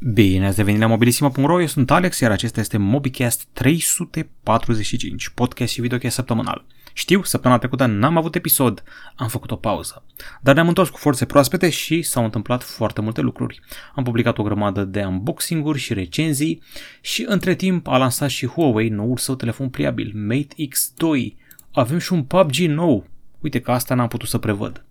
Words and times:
Bine 0.00 0.46
ați 0.46 0.56
revenit 0.56 0.80
la 0.80 0.86
mobilisima.ro, 0.86 1.60
eu 1.60 1.66
sunt 1.66 1.90
Alex, 1.90 2.20
iar 2.20 2.30
acesta 2.30 2.60
este 2.60 2.76
MobiCast 2.76 3.46
345, 3.52 5.28
podcast 5.28 5.72
și 5.72 5.80
videocast 5.80 6.14
săptămânal. 6.14 6.64
Știu, 6.92 7.22
săptămâna 7.22 7.60
trecută 7.60 7.86
n-am 7.86 8.16
avut 8.16 8.34
episod, 8.34 8.82
am 9.16 9.28
făcut 9.28 9.50
o 9.50 9.56
pauză, 9.56 10.04
dar 10.40 10.54
ne-am 10.54 10.68
întors 10.68 10.88
cu 10.88 10.96
forțe 10.96 11.24
proaspete 11.24 11.70
și 11.70 12.02
s-au 12.02 12.24
întâmplat 12.24 12.62
foarte 12.62 13.00
multe 13.00 13.20
lucruri. 13.20 13.60
Am 13.94 14.04
publicat 14.04 14.38
o 14.38 14.42
grămadă 14.42 14.84
de 14.84 15.04
unboxing-uri 15.04 15.78
și 15.78 15.94
recenzii 15.94 16.62
și 17.00 17.24
între 17.28 17.54
timp 17.54 17.86
a 17.86 17.96
lansat 17.96 18.28
și 18.28 18.46
Huawei 18.46 18.88
noul 18.88 19.16
său 19.16 19.34
telefon 19.34 19.68
pliabil, 19.68 20.12
Mate 20.14 20.54
X2. 20.54 21.34
Avem 21.72 21.98
și 21.98 22.12
un 22.12 22.22
PUBG 22.22 22.56
nou, 22.56 23.06
uite 23.40 23.60
că 23.60 23.70
asta 23.70 23.94
n-am 23.94 24.08
putut 24.08 24.28
să 24.28 24.38
prevăd. 24.38 24.84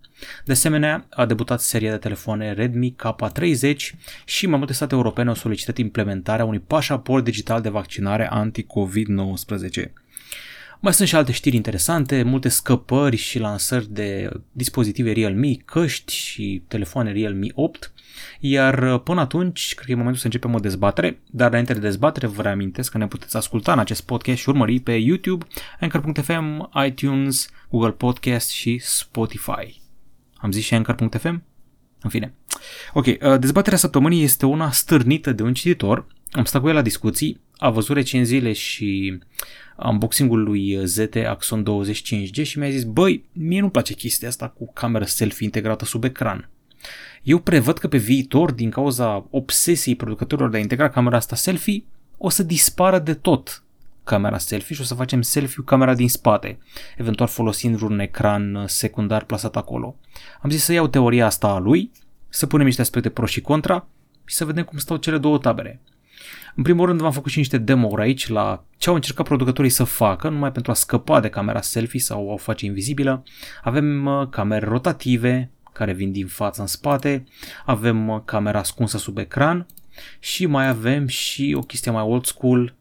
De 0.45 0.51
asemenea, 0.51 1.07
a 1.09 1.25
debutat 1.25 1.61
seria 1.61 1.91
de 1.91 1.97
telefoane 1.97 2.53
Redmi 2.53 2.95
K30 2.95 3.75
și 4.25 4.47
mai 4.47 4.57
multe 4.57 4.73
state 4.73 4.95
europene 4.95 5.29
au 5.29 5.35
solicitat 5.35 5.77
implementarea 5.77 6.45
unui 6.45 6.59
pașaport 6.59 7.23
digital 7.23 7.61
de 7.61 7.69
vaccinare 7.69 8.27
anti-COVID-19. 8.31 9.91
Mai 10.79 10.93
sunt 10.93 11.07
și 11.07 11.15
alte 11.15 11.31
știri 11.31 11.55
interesante, 11.55 12.23
multe 12.23 12.49
scăpări 12.49 13.15
și 13.15 13.39
lansări 13.39 13.87
de 13.89 14.29
dispozitive 14.51 15.11
Realme, 15.11 15.55
căști 15.65 16.13
și 16.13 16.63
telefoane 16.67 17.11
Realme 17.11 17.47
8, 17.53 17.91
iar 18.39 18.97
până 18.97 19.19
atunci, 19.19 19.73
cred 19.73 19.85
că 19.85 19.91
e 19.91 19.95
momentul 19.95 20.19
să 20.19 20.25
începem 20.25 20.53
o 20.53 20.59
dezbatere, 20.59 21.19
dar 21.31 21.49
înainte 21.49 21.73
de 21.73 21.79
dezbatere 21.79 22.27
vă 22.27 22.41
reamintesc 22.41 22.91
că 22.91 22.97
ne 22.97 23.07
puteți 23.07 23.37
asculta 23.37 23.71
în 23.71 23.79
acest 23.79 24.05
podcast 24.05 24.39
și 24.39 24.49
urmări 24.49 24.79
pe 24.79 24.91
YouTube, 24.91 25.45
Anchor.fm, 25.79 26.69
iTunes, 26.85 27.49
Google 27.69 27.91
Podcast 27.91 28.49
și 28.49 28.79
Spotify. 28.81 29.86
Am 30.37 30.51
zis 30.51 30.63
și 30.63 30.73
Anchor.fm? 30.73 31.43
În 32.01 32.09
fine. 32.09 32.33
Ok, 32.93 33.05
uh, 33.05 33.15
dezbaterea 33.39 33.77
săptămânii 33.77 34.23
este 34.23 34.45
una 34.45 34.71
stârnită 34.71 35.31
de 35.31 35.43
un 35.43 35.53
cititor. 35.53 36.07
Am 36.31 36.43
stat 36.43 36.61
cu 36.61 36.67
el 36.67 36.73
la 36.73 36.81
discuții, 36.81 37.41
a 37.57 37.69
văzut 37.69 37.95
recenziile 37.95 38.53
și 38.53 39.19
unboxing-ul 39.77 40.43
lui 40.43 40.85
ZT 40.85 41.15
Axon 41.15 41.65
25G 41.65 42.41
și 42.41 42.59
mi-a 42.59 42.69
zis, 42.69 42.83
băi, 42.83 43.23
mie 43.31 43.59
nu-mi 43.59 43.71
place 43.71 43.93
chestia 43.93 44.27
asta 44.27 44.47
cu 44.47 44.71
cameră 44.73 45.05
selfie 45.05 45.45
integrată 45.45 45.85
sub 45.85 46.03
ecran. 46.03 46.49
Eu 47.23 47.39
prevăd 47.39 47.77
că 47.77 47.87
pe 47.87 47.97
viitor, 47.97 48.51
din 48.51 48.69
cauza 48.69 49.27
obsesiei 49.29 49.95
producătorilor 49.95 50.49
de 50.49 50.57
a 50.57 50.59
integra 50.59 50.89
camera 50.89 51.17
asta 51.17 51.35
selfie, 51.35 51.83
o 52.17 52.29
să 52.29 52.43
dispară 52.43 52.99
de 52.99 53.13
tot 53.13 53.63
camera 54.07 54.37
selfie 54.37 54.75
și 54.75 54.81
o 54.81 54.83
să 54.83 54.93
facem 54.93 55.21
selfie 55.21 55.55
cu 55.55 55.63
camera 55.63 55.93
din 55.93 56.09
spate, 56.09 56.57
eventual 56.97 57.27
folosind 57.27 57.81
un 57.81 57.99
ecran 57.99 58.63
secundar 58.67 59.23
plasat 59.23 59.55
acolo. 59.55 59.95
Am 60.41 60.49
zis 60.49 60.63
să 60.63 60.73
iau 60.73 60.87
teoria 60.87 61.25
asta 61.25 61.47
a 61.47 61.57
lui, 61.57 61.91
să 62.29 62.45
punem 62.45 62.65
niște 62.65 62.81
aspecte 62.81 63.09
pro 63.09 63.25
și 63.25 63.41
contra 63.41 63.87
și 64.25 64.35
să 64.35 64.45
vedem 64.45 64.63
cum 64.63 64.77
stau 64.77 64.97
cele 64.97 65.17
două 65.17 65.37
tabere. 65.37 65.81
În 66.55 66.63
primul 66.63 66.85
rând 66.85 66.99
v-am 66.99 67.11
făcut 67.11 67.31
și 67.31 67.37
niște 67.37 67.57
demo 67.57 67.95
aici 67.97 68.27
la 68.27 68.63
ce 68.77 68.89
au 68.89 68.95
încercat 68.95 69.25
producătorii 69.25 69.69
să 69.69 69.83
facă, 69.83 70.29
numai 70.29 70.51
pentru 70.51 70.71
a 70.71 70.73
scăpa 70.73 71.19
de 71.19 71.29
camera 71.29 71.61
selfie 71.61 71.99
sau 71.99 72.27
o 72.27 72.37
face 72.37 72.65
invizibilă. 72.65 73.23
Avem 73.63 74.05
uh, 74.05 74.27
camere 74.29 74.65
rotative 74.65 75.49
care 75.73 75.93
vin 75.93 76.11
din 76.11 76.27
față 76.27 76.61
în 76.61 76.67
spate, 76.67 77.23
avem 77.65 78.07
uh, 78.07 78.21
camera 78.25 78.59
ascunsă 78.59 78.97
sub 78.97 79.17
ecran 79.17 79.65
și 80.19 80.45
mai 80.45 80.67
avem 80.67 81.07
și 81.07 81.55
o 81.57 81.61
chestie 81.61 81.91
mai 81.91 82.03
old 82.03 82.25
school 82.25 82.75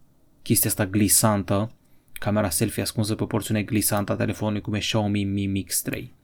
chestia 0.46 0.70
asta 0.70 0.86
glisantă, 0.86 1.70
camera 2.12 2.50
selfie 2.50 2.82
ascunsă 2.82 3.14
pe 3.14 3.22
o 3.22 3.26
porțiune 3.26 3.62
glisantă 3.62 4.12
a 4.12 4.16
telefonului 4.16 4.60
cum 4.60 4.74
e 4.74 4.78
Xiaomi 4.78 5.24
Mi 5.24 5.46
Mix 5.46 5.82
3. 5.82 6.14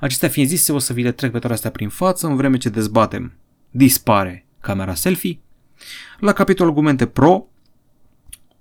Acestea 0.00 0.28
fiind 0.28 0.48
zise, 0.48 0.72
o 0.72 0.78
să 0.78 0.92
vi 0.92 1.02
le 1.02 1.12
trec 1.12 1.32
pe 1.32 1.38
toate 1.38 1.54
astea 1.54 1.70
prin 1.70 1.88
față 1.88 2.26
în 2.26 2.36
vreme 2.36 2.56
ce 2.56 2.68
dezbatem. 2.68 3.32
Dispare 3.70 4.46
camera 4.60 4.94
selfie. 4.94 5.38
La 6.18 6.32
capitolul 6.32 6.70
argumente 6.70 7.06
pro, 7.06 7.46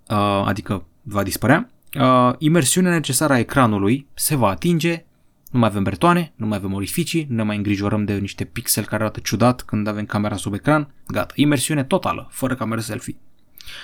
uh, 0.10 0.44
adică 0.46 0.86
va 1.02 1.24
dispărea, 1.24 1.70
uh, 2.00 2.34
imersiunea 2.38 2.92
necesară 2.92 3.34
a 3.34 3.40
ecranului 3.40 4.08
se 4.14 4.36
va 4.36 4.48
atinge, 4.48 5.06
nu 5.52 5.60
mai 5.60 5.70
avem 5.70 5.84
bertoane, 5.84 6.34
nu 6.36 6.46
mai 6.46 6.58
avem 6.58 6.74
orificii, 6.74 7.26
nu 7.30 7.36
ne 7.36 7.44
mai 7.44 7.56
îngrijorăm 7.56 8.06
de 8.06 8.14
niște 8.14 8.44
pixeli 8.44 8.86
care 8.86 9.04
arată 9.04 9.20
ciudat 9.20 9.62
când 9.62 9.88
avem 9.88 10.06
camera 10.06 10.36
sub 10.36 10.54
ecran, 10.54 10.94
gata, 11.08 11.34
imersiune 11.36 11.84
totală, 11.84 12.28
fără 12.32 12.56
cameră 12.56 12.82
selfie. 12.82 13.16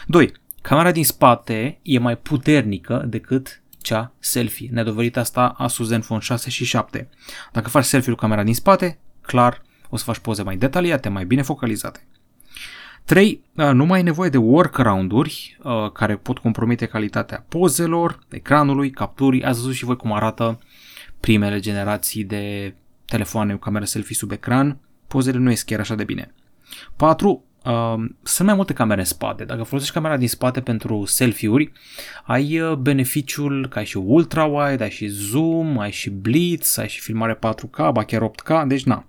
2. 0.07 0.33
Camera 0.67 0.91
din 0.91 1.03
spate 1.03 1.79
e 1.81 1.99
mai 1.99 2.17
puternică 2.17 3.05
decât 3.07 3.61
cea 3.81 4.13
selfie. 4.19 4.69
Ne-a 4.71 4.83
dovedit 4.83 5.17
asta 5.17 5.47
Asus 5.57 5.87
Zenfone 5.87 6.19
6 6.19 6.49
și 6.49 6.65
7. 6.65 7.09
Dacă 7.51 7.69
faci 7.69 7.83
selfie 7.83 8.11
cu 8.11 8.17
camera 8.17 8.43
din 8.43 8.53
spate, 8.53 8.99
clar 9.21 9.61
o 9.89 9.97
să 9.97 10.03
faci 10.03 10.17
poze 10.17 10.43
mai 10.43 10.57
detaliate, 10.57 11.09
mai 11.09 11.25
bine 11.25 11.41
focalizate. 11.41 12.07
3. 13.03 13.43
Uh, 13.55 13.69
nu 13.71 13.85
mai 13.85 13.97
ai 13.97 14.03
nevoie 14.03 14.29
de 14.29 14.37
workaround-uri 14.37 15.57
uh, 15.63 15.91
care 15.91 16.15
pot 16.15 16.37
compromite 16.37 16.85
calitatea 16.85 17.45
pozelor, 17.49 18.19
ecranului, 18.29 18.89
capturii. 18.89 19.43
Ați 19.43 19.59
văzut 19.59 19.73
și 19.73 19.85
voi 19.85 19.95
cum 19.95 20.13
arată 20.13 20.59
primele 21.19 21.59
generații 21.59 22.23
de 22.23 22.75
telefoane 23.05 23.53
cu 23.53 23.59
camera 23.59 23.85
selfie 23.85 24.15
sub 24.15 24.31
ecran. 24.31 24.79
Pozele 25.07 25.37
nu 25.37 25.49
ies 25.49 25.61
chiar 25.61 25.79
așa 25.79 25.95
de 25.95 26.03
bine. 26.03 26.33
4. 26.95 27.43
Uh, 27.65 28.05
sunt 28.23 28.47
mai 28.47 28.55
multe 28.55 28.73
camere 28.73 28.99
în 28.99 29.05
spate. 29.05 29.43
Dacă 29.43 29.63
folosești 29.63 29.93
camera 29.93 30.17
din 30.17 30.27
spate 30.27 30.61
pentru 30.61 31.05
selfie-uri, 31.05 31.71
ai 32.23 32.59
uh, 32.59 32.75
beneficiul 32.75 33.67
că 33.67 33.79
ai 33.79 33.85
și 33.85 33.97
ultra-wide, 33.97 34.81
ai 34.81 34.91
și 34.91 35.07
zoom, 35.07 35.79
ai 35.79 35.91
și 35.91 36.09
blitz, 36.09 36.77
ai 36.77 36.87
și 36.87 36.99
filmare 36.99 37.35
4K, 37.35 37.91
ba 37.93 38.03
chiar 38.03 38.29
8K, 38.29 38.67
deci 38.67 38.83
na. 38.83 39.05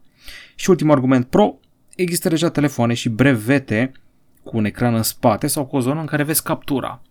Și 0.54 0.70
ultimul 0.70 0.92
argument 0.92 1.26
pro, 1.26 1.58
există 1.96 2.28
deja 2.28 2.50
telefoane 2.50 2.94
și 2.94 3.08
brevete 3.08 3.92
cu 4.42 4.56
un 4.56 4.64
ecran 4.64 4.94
în 4.94 5.02
spate 5.02 5.46
sau 5.46 5.66
cu 5.66 5.76
o 5.76 5.80
zonă 5.80 6.00
în 6.00 6.06
care 6.06 6.22
vezi 6.22 6.42
captura. 6.42 7.02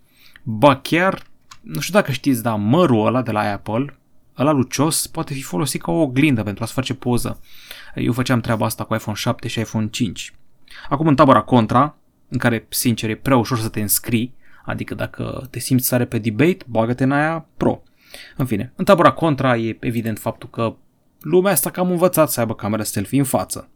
Ba 0.43 0.75
chiar, 0.75 1.23
nu 1.61 1.79
știu 1.79 1.93
dacă 1.93 2.11
știți, 2.11 2.43
dar 2.43 2.55
mărul 2.57 3.05
ăla 3.05 3.21
de 3.21 3.31
la 3.31 3.51
Apple, 3.51 3.99
ăla 4.37 4.51
lucios, 4.51 5.07
poate 5.07 5.33
fi 5.33 5.41
folosit 5.41 5.81
ca 5.81 5.91
o 5.91 6.01
oglindă 6.01 6.43
pentru 6.43 6.63
a-ți 6.63 6.73
face 6.73 6.93
poză. 6.93 7.39
Eu 7.95 8.13
făceam 8.13 8.41
treaba 8.41 8.65
asta 8.65 8.83
cu 8.83 8.93
iPhone 8.93 9.17
7 9.17 9.47
și 9.47 9.59
iPhone 9.59 9.87
5. 9.87 10.33
Acum 10.89 11.07
în 11.07 11.15
tabăra 11.15 11.41
contra, 11.41 11.97
în 12.29 12.37
care, 12.37 12.65
sincer, 12.69 13.09
e 13.09 13.15
prea 13.15 13.37
ușor 13.37 13.59
să 13.59 13.69
te 13.69 13.81
înscrii, 13.81 14.33
adică 14.65 14.95
dacă 14.95 15.47
te 15.49 15.59
simți 15.59 15.87
sare 15.87 16.05
pe 16.05 16.17
debate, 16.17 16.57
bagă-te 16.67 17.03
în 17.03 17.11
aia 17.11 17.45
pro. 17.57 17.83
În 18.35 18.45
fine, 18.45 18.73
în 18.75 18.85
tabăra 18.85 19.11
contra 19.11 19.57
e 19.57 19.77
evident 19.79 20.19
faptul 20.19 20.49
că 20.49 20.75
lumea 21.19 21.51
asta 21.51 21.69
cam 21.69 21.91
învățat 21.91 22.29
să 22.29 22.39
aibă 22.39 22.55
camera 22.55 22.83
selfie 22.83 23.19
în 23.19 23.25
față. 23.25 23.69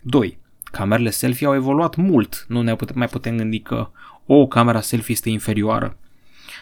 2. 0.00 0.38
Camerele 0.64 1.10
selfie 1.10 1.46
au 1.46 1.54
evoluat 1.54 1.96
mult, 1.96 2.44
nu 2.48 2.62
ne 2.62 2.76
mai 2.94 3.06
putem 3.06 3.36
gândi 3.36 3.60
că 3.60 3.90
o 4.26 4.46
camera 4.46 4.80
selfie 4.80 5.14
este 5.14 5.30
inferioară. 5.30 5.96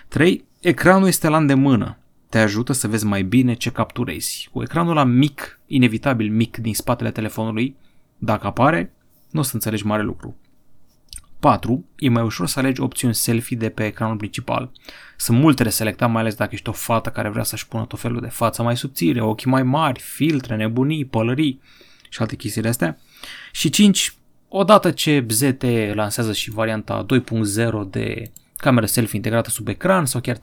3. 0.09 0.45
Ecranul 0.61 1.09
este 1.09 1.29
la 1.29 1.37
îndemână. 1.37 1.97
Te 2.29 2.39
ajută 2.39 2.73
să 2.73 2.89
vezi 2.89 3.07
mai 3.07 3.23
bine 3.23 3.55
ce 3.55 3.71
capturezi. 3.71 4.49
Cu 4.53 4.63
ecranul 4.63 4.95
la 4.95 5.05
mic, 5.05 5.61
inevitabil 5.67 6.31
mic 6.31 6.57
din 6.57 6.75
spatele 6.75 7.11
telefonului, 7.11 7.77
dacă 8.19 8.47
apare, 8.47 8.93
nu 9.33 9.41
o 9.41 9.43
să 9.43 9.51
înțelegi 9.55 9.87
mare 9.87 10.03
lucru. 10.03 10.37
4. 11.39 11.85
E 11.97 12.09
mai 12.09 12.23
ușor 12.23 12.47
să 12.47 12.59
alegi 12.59 12.81
opțiuni 12.81 13.15
selfie 13.15 13.57
de 13.57 13.69
pe 13.69 13.87
ecranul 13.87 14.17
principal. 14.17 14.71
Sunt 15.17 15.39
multe 15.39 15.63
de 15.63 15.69
selectat, 15.69 16.11
mai 16.11 16.21
ales 16.21 16.35
dacă 16.35 16.51
ești 16.53 16.69
o 16.69 16.73
fată 16.73 17.11
care 17.11 17.29
vrea 17.29 17.43
să-și 17.43 17.69
pună 17.69 17.85
tot 17.85 18.01
felul 18.01 18.21
de 18.21 18.29
față 18.29 18.63
mai 18.63 18.77
subțire, 18.77 19.23
ochi 19.23 19.45
mai 19.45 19.63
mari, 19.63 20.01
filtre, 20.01 20.57
nebunii, 20.57 21.05
pălării 21.05 21.61
și 22.09 22.21
alte 22.21 22.37
chestii 22.37 22.63
de 22.63 22.69
astea. 22.69 22.99
Și 23.53 23.71
5. 23.71 24.17
Odată 24.49 24.91
ce 24.91 25.27
ZT 25.29 25.65
lansează 25.95 26.33
și 26.33 26.51
varianta 26.51 27.07
2.0 27.07 27.91
de 27.91 28.31
cameră 28.57 28.87
selfie 28.87 29.17
integrată 29.17 29.51
sub 29.51 29.69
ecran 29.69 30.07
sau 30.07 30.21
chiar 30.21 30.37
3.0, 30.37 30.41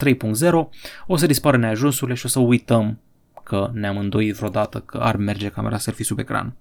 o 1.07 1.17
să 1.17 1.25
dispară 1.25 1.57
neajunsurile 1.57 2.15
și 2.15 2.25
o 2.25 2.29
să 2.29 2.39
uităm 2.39 2.99
că 3.43 3.69
ne-am 3.73 3.97
îndoit 3.97 4.35
vreodată 4.35 4.79
că 4.79 4.97
ar 4.97 5.15
merge 5.15 5.49
camera 5.49 5.77
selfie 5.77 6.05
sub 6.05 6.19
ecran. 6.19 6.55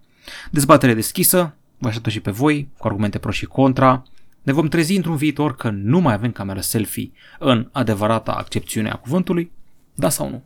Dezbatere 0.50 0.94
deschisă, 0.94 1.54
vă 1.78 1.88
aștept 1.88 2.10
și 2.10 2.20
pe 2.20 2.30
voi, 2.30 2.68
cu 2.78 2.86
argumente 2.86 3.18
pro 3.18 3.30
și 3.30 3.46
contra. 3.46 4.02
Ne 4.42 4.52
vom 4.52 4.68
trezi 4.68 4.96
într-un 4.96 5.16
viitor 5.16 5.56
că 5.56 5.70
nu 5.70 6.00
mai 6.00 6.14
avem 6.14 6.32
cameră 6.32 6.60
selfie 6.60 7.10
în 7.38 7.68
adevărata 7.72 8.32
accepțiune 8.32 8.90
a 8.90 8.96
cuvântului, 8.96 9.50
da 9.94 10.08
sau 10.08 10.28
nu? 10.28 10.44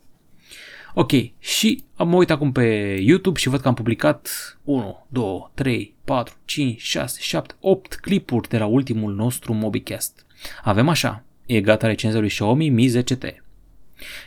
Ok, 0.94 1.11
și 1.38 1.84
mă 1.96 2.17
uit 2.17 2.31
acum 2.31 2.52
pe 2.52 2.99
YouTube 3.00 3.38
și 3.38 3.49
văd 3.49 3.61
că 3.61 3.69
am 3.69 3.75
publicat 3.75 4.29
1, 4.64 5.06
2, 5.08 5.50
3, 5.55 5.94
4, 6.05 6.34
5, 6.44 6.81
6, 6.81 7.19
7, 7.20 7.55
8 7.61 7.94
clipuri 7.94 8.49
de 8.49 8.58
la 8.58 8.67
ultimul 8.67 9.14
nostru 9.14 9.52
MobiCast. 9.52 10.26
Avem 10.62 10.88
așa, 10.88 11.25
e 11.46 11.61
gata 11.61 11.87
recenzia 11.87 12.20
lui 12.20 12.28
Xiaomi 12.28 12.69
Mi 12.69 12.88
10T. 12.88 13.35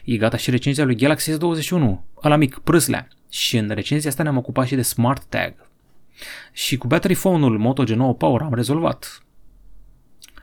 E 0.04 0.18
gata 0.18 0.38
și 0.38 0.50
recenzia 0.50 0.86
lui 0.86 0.96
Galaxy 0.96 1.32
S21, 1.32 1.98
ăla 2.24 2.36
mic, 2.36 2.58
prâslea. 2.58 3.08
Și 3.30 3.58
în 3.58 3.70
recenzia 3.70 4.10
asta 4.10 4.24
ne-am 4.24 4.38
ocupat 4.38 4.68
și 4.68 4.76
de 4.76 4.82
Smart 4.82 5.24
Tag. 5.24 5.54
Și 6.52 6.78
cu 6.78 6.88
battery 6.88 7.16
phone-ul 7.16 7.58
Moto 7.58 7.84
G9 7.84 8.18
Power 8.18 8.42
am 8.42 8.54
rezolvat. 8.54 9.24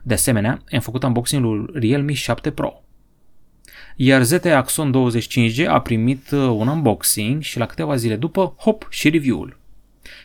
De 0.03 0.15
asemenea, 0.15 0.63
am 0.73 0.81
făcut 0.81 1.03
unboxing-ul 1.03 1.71
Realme 1.75 2.13
7 2.13 2.51
Pro. 2.51 2.83
Iar 3.97 4.23
ZT 4.23 4.45
Axon 4.45 4.93
25G 4.93 5.67
a 5.67 5.81
primit 5.81 6.31
uh, 6.31 6.39
un 6.39 6.69
unboxing 6.69 7.43
și 7.43 7.59
la 7.59 7.67
câteva 7.67 7.97
zile 7.97 8.17
după, 8.17 8.55
hop, 8.59 8.87
și 8.91 9.11
review-ul. 9.11 9.61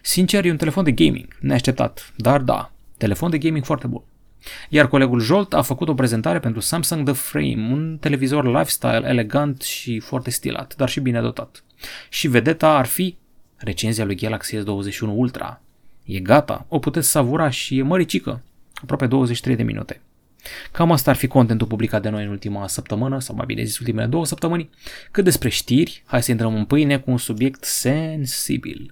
Sincer, 0.02 0.46
e 0.46 0.52
un 0.52 0.58
telefon 0.58 0.84
de 0.84 0.92
gaming, 0.92 1.38
neașteptat, 1.40 2.14
dar 2.16 2.42
da, 2.42 2.72
Telefon 2.98 3.30
de 3.30 3.38
gaming 3.38 3.66
foarte 3.66 3.88
bun. 3.88 4.04
Iar 4.70 4.88
colegul 4.88 5.20
Jolt 5.20 5.54
a 5.54 5.62
făcut 5.62 5.88
o 5.88 5.94
prezentare 5.94 6.40
pentru 6.40 6.62
Samsung 6.62 7.06
The 7.06 7.14
Frame, 7.14 7.68
un 7.72 7.98
televizor 8.00 8.46
lifestyle 8.46 9.02
elegant 9.06 9.62
și 9.62 10.00
foarte 10.00 10.30
stilat, 10.30 10.76
dar 10.76 10.90
și 10.90 11.00
bine 11.00 11.22
dotat. 11.22 11.64
Și 12.10 12.28
vedeta 12.28 12.78
ar 12.78 12.86
fi 12.86 13.18
recenzia 13.58 14.06
lui 14.06 14.16
Galaxy 14.16 14.58
S21 14.58 15.00
Ultra. 15.00 15.62
E 16.04 16.20
gata, 16.20 16.66
o 16.68 16.80
puteți 16.80 17.10
savura 17.10 17.50
și 17.50 17.78
e 17.78 17.82
măricică, 17.82 18.42
aproape 18.82 19.08
23 19.08 19.56
de 19.56 19.64
minute. 19.64 20.02
Cam 20.72 20.92
asta 20.92 21.10
ar 21.10 21.16
fi 21.16 21.28
contentul 21.28 21.68
publicat 21.68 22.02
de 22.02 22.10
noi 22.10 22.24
în 22.24 22.30
ultima 22.30 22.68
săptămână, 22.68 23.20
sau 23.20 23.36
mai 23.36 23.46
bine 23.46 23.64
zis 23.64 23.80
ultimele 23.80 24.08
două 24.08 24.26
săptămâni. 24.26 24.70
Cât 25.12 25.24
despre 25.24 25.50
știri, 25.50 26.04
hai 26.06 26.24
să 26.24 26.32
intrăm 26.32 26.56
în 26.56 26.66
pâine 26.66 27.00
cu 27.00 27.12
un 27.12 27.18
subiect 27.18 27.64
sensibil. 27.64 28.92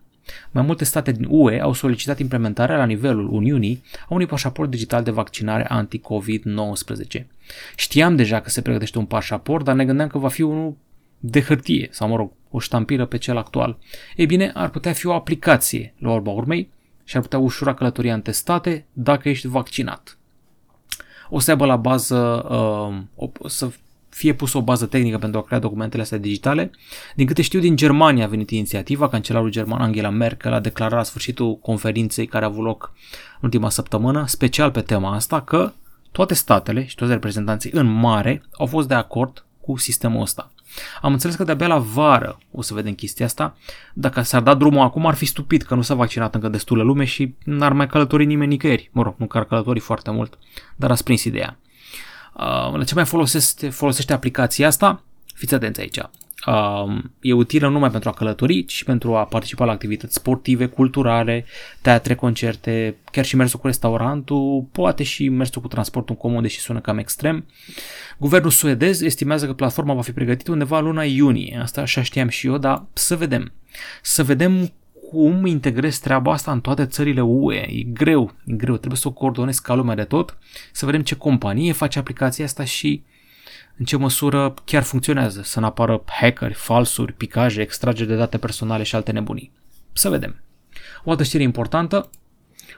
Mai 0.51 0.63
multe 0.63 0.83
state 0.83 1.11
din 1.11 1.27
UE 1.29 1.59
au 1.59 1.73
solicitat 1.73 2.19
implementarea 2.19 2.77
la 2.77 2.85
nivelul 2.85 3.33
Uniunii 3.33 3.83
a 4.01 4.13
unui 4.13 4.25
pașaport 4.25 4.69
digital 4.69 5.03
de 5.03 5.11
vaccinare 5.11 5.65
anti-COVID-19. 5.69 7.25
Știam 7.75 8.15
deja 8.15 8.41
că 8.41 8.49
se 8.49 8.61
pregătește 8.61 8.97
un 8.97 9.05
pașaport, 9.05 9.65
dar 9.65 9.75
ne 9.75 9.85
gândeam 9.85 10.07
că 10.07 10.17
va 10.17 10.27
fi 10.27 10.41
unul 10.41 10.77
de 11.27 11.41
hârtie, 11.41 11.87
sau 11.91 12.07
mă 12.07 12.15
rog, 12.15 12.31
o 12.51 12.59
ștampilă 12.59 13.05
pe 13.05 13.17
cel 13.17 13.37
actual. 13.37 13.77
Ei 14.15 14.25
bine, 14.25 14.51
ar 14.53 14.69
putea 14.69 14.93
fi 14.93 15.05
o 15.05 15.13
aplicație, 15.13 15.93
la 15.97 16.11
urma 16.11 16.31
urmei, 16.31 16.69
și 17.03 17.15
ar 17.15 17.21
putea 17.21 17.39
ușura 17.39 17.73
călătoria 17.73 18.13
în 18.13 18.21
testate 18.21 18.85
dacă 18.93 19.29
ești 19.29 19.47
vaccinat. 19.47 20.17
O 21.29 21.39
să 21.39 21.51
aibă 21.51 21.65
la 21.65 21.75
bază, 21.75 22.45
uh, 22.49 23.29
o, 23.39 23.47
să 23.47 23.69
fie 24.09 24.33
pusă 24.33 24.57
o 24.57 24.61
bază 24.61 24.85
tehnică 24.85 25.17
pentru 25.17 25.39
a 25.39 25.43
crea 25.43 25.59
documentele 25.59 26.01
astea 26.01 26.17
digitale. 26.17 26.71
Din 27.15 27.25
câte 27.25 27.41
știu, 27.41 27.59
din 27.59 27.75
Germania 27.75 28.25
a 28.25 28.27
venit 28.27 28.49
inițiativa, 28.49 29.09
cancelarul 29.09 29.49
german 29.49 29.81
Angela 29.81 30.09
Merkel 30.09 30.53
a 30.53 30.59
declarat 30.59 30.97
la 30.97 31.03
sfârșitul 31.03 31.57
conferinței 31.57 32.25
care 32.25 32.45
a 32.45 32.47
avut 32.47 32.63
loc 32.63 32.91
în 33.35 33.41
ultima 33.41 33.69
săptămână, 33.69 34.23
special 34.27 34.71
pe 34.71 34.81
tema 34.81 35.13
asta, 35.13 35.41
că 35.41 35.73
toate 36.11 36.33
statele 36.33 36.85
și 36.85 36.95
toți 36.95 37.11
reprezentanții 37.11 37.71
în 37.73 37.87
mare 37.87 38.43
au 38.51 38.65
fost 38.65 38.87
de 38.87 38.93
acord 38.93 39.45
cu 39.61 39.77
sistemul 39.77 40.21
ăsta. 40.21 40.51
Am 41.01 41.11
înțeles 41.11 41.35
că 41.35 41.43
de-abia 41.43 41.67
la 41.67 41.77
vară 41.77 42.37
o 42.51 42.61
să 42.61 42.73
vedem 42.73 42.93
chestia 42.93 43.25
asta. 43.25 43.57
Dacă 43.93 44.21
s-ar 44.21 44.41
da 44.41 44.53
drumul 44.53 44.81
acum 44.81 45.05
ar 45.05 45.13
fi 45.13 45.25
stupid 45.25 45.61
că 45.61 45.75
nu 45.75 45.81
s-a 45.81 45.93
vaccinat 45.93 46.35
încă 46.35 46.47
destulă 46.47 46.83
lume 46.83 47.03
și 47.03 47.35
n-ar 47.43 47.73
mai 47.73 47.87
călători 47.87 48.25
nimeni 48.25 48.51
nicăieri. 48.51 48.89
Mă 48.91 49.03
rog, 49.03 49.15
nu 49.17 49.25
că 49.25 49.37
ar 49.37 49.43
călători 49.45 49.79
foarte 49.79 50.11
mult, 50.11 50.37
dar 50.75 50.91
a 50.91 50.95
prins 51.03 51.23
ideea. 51.23 51.57
Uh, 52.33 52.73
la 52.77 52.83
ce 52.83 52.95
mai 52.95 53.05
folosește, 53.05 53.69
folosește 53.69 54.13
aplicația 54.13 54.67
asta? 54.67 55.03
Fiți 55.33 55.53
atenți 55.53 55.79
aici. 55.79 55.99
Uh, 56.45 57.03
e 57.21 57.33
utilă 57.33 57.65
nu 57.67 57.73
numai 57.73 57.91
pentru 57.91 58.09
a 58.09 58.13
călători, 58.13 58.65
ci 58.65 58.71
și 58.71 58.83
pentru 58.83 59.15
a 59.15 59.25
participa 59.25 59.65
la 59.65 59.71
activități 59.71 60.13
sportive, 60.13 60.65
culturale, 60.65 61.45
teatre, 61.81 62.15
concerte, 62.15 62.95
chiar 63.11 63.25
și 63.25 63.35
mersul 63.35 63.59
cu 63.59 63.67
restaurantul, 63.67 64.67
poate 64.71 65.03
și 65.03 65.29
mersul 65.29 65.61
cu 65.61 65.67
transportul 65.67 66.15
comun, 66.15 66.41
deși 66.41 66.59
sună 66.59 66.79
cam 66.79 66.97
extrem. 66.97 67.45
Guvernul 68.17 68.51
suedez 68.51 69.01
estimează 69.01 69.45
că 69.45 69.53
platforma 69.53 69.93
va 69.93 70.01
fi 70.01 70.11
pregătită 70.11 70.51
undeva 70.51 70.77
în 70.77 70.83
luna 70.83 71.03
iunie. 71.03 71.59
Asta 71.61 71.81
așa 71.81 72.01
știam 72.01 72.27
și 72.27 72.47
eu, 72.47 72.57
dar 72.57 72.85
să 72.93 73.15
vedem. 73.15 73.51
Să 74.01 74.23
vedem 74.23 74.71
cum 75.09 75.45
integrezi 75.45 76.01
treaba 76.01 76.31
asta 76.31 76.51
în 76.51 76.61
toate 76.61 76.85
țările 76.85 77.21
UE. 77.21 77.65
E 77.69 77.83
greu, 77.83 78.33
e 78.45 78.53
greu, 78.53 78.75
trebuie 78.75 78.99
să 78.99 79.07
o 79.07 79.11
coordonezi 79.11 79.61
ca 79.61 79.73
lumea 79.73 79.95
de 79.95 80.03
tot, 80.03 80.37
să 80.71 80.85
vedem 80.85 81.01
ce 81.01 81.15
companie 81.15 81.71
face 81.71 81.99
aplicația 81.99 82.45
asta 82.45 82.63
și 82.63 83.03
în 83.77 83.85
ce 83.85 83.97
măsură 83.97 84.53
chiar 84.65 84.83
funcționează, 84.83 85.41
să 85.43 85.59
nu 85.59 85.65
apară 85.65 86.03
hackeri, 86.05 86.53
falsuri, 86.53 87.13
picaje, 87.13 87.61
extrageri 87.61 88.09
de 88.09 88.15
date 88.15 88.37
personale 88.37 88.83
și 88.83 88.95
alte 88.95 89.11
nebunii. 89.11 89.51
Să 89.93 90.09
vedem. 90.09 90.41
O 91.03 91.09
altă 91.09 91.23
știre 91.23 91.43
importantă, 91.43 92.09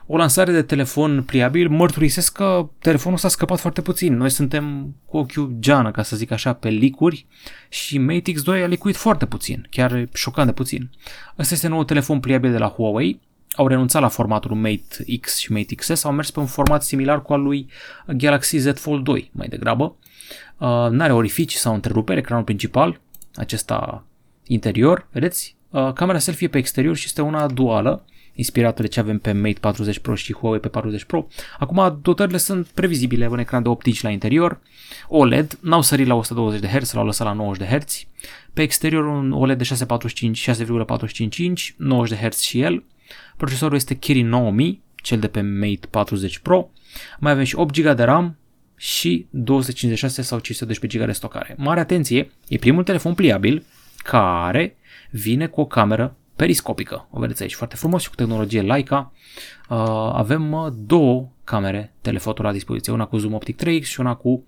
o 0.06 0.16
lansare 0.16 0.52
de 0.52 0.62
telefon 0.62 1.22
pliabil, 1.22 1.68
mărturisesc 1.68 2.32
că 2.32 2.68
telefonul 2.78 3.18
s-a 3.18 3.28
scăpat 3.28 3.60
foarte 3.60 3.82
puțin. 3.82 4.16
Noi 4.16 4.30
suntem 4.30 4.94
cu 5.06 5.16
ochiul 5.16 5.56
geană, 5.58 5.90
ca 5.90 6.02
să 6.02 6.16
zic 6.16 6.30
așa, 6.30 6.52
pe 6.52 6.68
licuri 6.68 7.26
și 7.68 7.98
Mate 7.98 8.32
X2 8.32 8.62
a 8.62 8.66
licuit 8.66 8.96
foarte 8.96 9.26
puțin, 9.26 9.66
chiar 9.70 10.08
șocant 10.12 10.46
de 10.46 10.52
puțin. 10.52 10.90
Ăsta 11.38 11.54
este 11.54 11.68
nou 11.68 11.84
telefon 11.84 12.20
pliabil 12.20 12.50
de 12.50 12.58
la 12.58 12.68
Huawei, 12.68 13.20
au 13.52 13.66
renunțat 13.66 14.02
la 14.02 14.08
formatul 14.08 14.54
Mate 14.54 15.18
X 15.20 15.36
și 15.38 15.52
Mate 15.52 15.74
XS, 15.74 16.04
au 16.04 16.12
mers 16.12 16.30
pe 16.30 16.40
un 16.40 16.46
format 16.46 16.82
similar 16.82 17.22
cu 17.22 17.32
al 17.32 17.42
lui 17.42 17.66
Galaxy 18.06 18.56
Z 18.56 18.78
Fold 18.78 19.04
2, 19.04 19.30
mai 19.32 19.48
degrabă. 19.48 19.96
Uh, 20.58 20.86
n-are 20.90 21.12
orificii 21.12 21.58
sau 21.58 21.74
întrerupere, 21.74 22.18
ecranul 22.18 22.44
principal, 22.44 23.00
acesta 23.34 24.04
interior, 24.46 25.06
vedeți? 25.12 25.56
Uh, 25.70 25.92
camera 25.92 26.18
selfie 26.18 26.46
e 26.46 26.50
pe 26.50 26.58
exterior 26.58 26.96
și 26.96 27.04
este 27.06 27.22
una 27.22 27.46
duală, 27.46 28.04
inspirată 28.34 28.82
de 28.82 28.88
ce 28.88 29.00
avem 29.00 29.18
pe 29.18 29.32
Mate 29.32 29.58
40 29.60 29.98
Pro 29.98 30.14
și 30.14 30.34
Huawei 30.34 30.60
pe 30.60 30.68
40 30.68 31.04
Pro. 31.04 31.26
Acum 31.58 31.98
dotările 32.02 32.38
sunt 32.38 32.66
previzibile, 32.66 33.26
un 33.26 33.38
ecran 33.38 33.62
de 33.62 33.68
8 33.68 33.86
inch 33.86 34.00
la 34.00 34.10
interior, 34.10 34.60
OLED, 35.08 35.58
n-au 35.60 35.82
sărit 35.82 36.06
la 36.06 36.14
120 36.14 36.60
de 36.60 36.66
Hz, 36.66 36.92
l-au 36.92 37.04
lăsat 37.04 37.26
la 37.26 37.32
90 37.32 37.68
de 37.68 37.76
Hz. 37.76 38.06
Pe 38.52 38.62
exterior 38.62 39.04
un 39.04 39.32
OLED 39.32 39.58
de 39.58 39.64
645, 39.64 40.50
6,45 40.50 41.36
inch, 41.36 41.60
90 41.76 42.18
de 42.18 42.28
Hz 42.28 42.38
și 42.38 42.60
el. 42.60 42.84
Procesorul 43.36 43.76
este 43.76 43.94
Kirin 43.94 44.28
9000, 44.28 44.82
cel 44.94 45.18
de 45.18 45.28
pe 45.28 45.40
Mate 45.40 45.86
40 45.90 46.38
Pro. 46.38 46.70
Mai 47.18 47.32
avem 47.32 47.44
și 47.44 47.56
8 47.56 47.80
GB 47.80 47.96
de 47.96 48.02
RAM 48.02 48.36
și 48.78 49.26
256 49.30 50.22
sau 50.22 50.38
512 50.38 50.98
GB 50.98 51.06
de 51.06 51.12
stocare. 51.12 51.54
Mare 51.58 51.80
atenție, 51.80 52.30
e 52.48 52.56
primul 52.56 52.82
telefon 52.82 53.14
pliabil 53.14 53.64
care 53.96 54.76
vine 55.10 55.46
cu 55.46 55.60
o 55.60 55.66
cameră 55.66 56.16
periscopică. 56.36 57.08
O 57.10 57.20
vedeți 57.20 57.42
aici 57.42 57.54
foarte 57.54 57.76
frumos 57.76 58.02
și 58.02 58.08
cu 58.08 58.14
tehnologie 58.14 58.62
Leica. 58.62 59.12
Uh, 59.68 59.76
avem 60.12 60.52
uh, 60.52 60.72
două 60.76 61.28
camere 61.44 61.94
telefoto 62.00 62.42
la 62.42 62.52
dispoziție, 62.52 62.92
una 62.92 63.06
cu 63.06 63.16
zoom 63.16 63.34
optic 63.34 63.62
3x 63.62 63.82
și 63.82 64.00
una 64.00 64.14
cu 64.14 64.44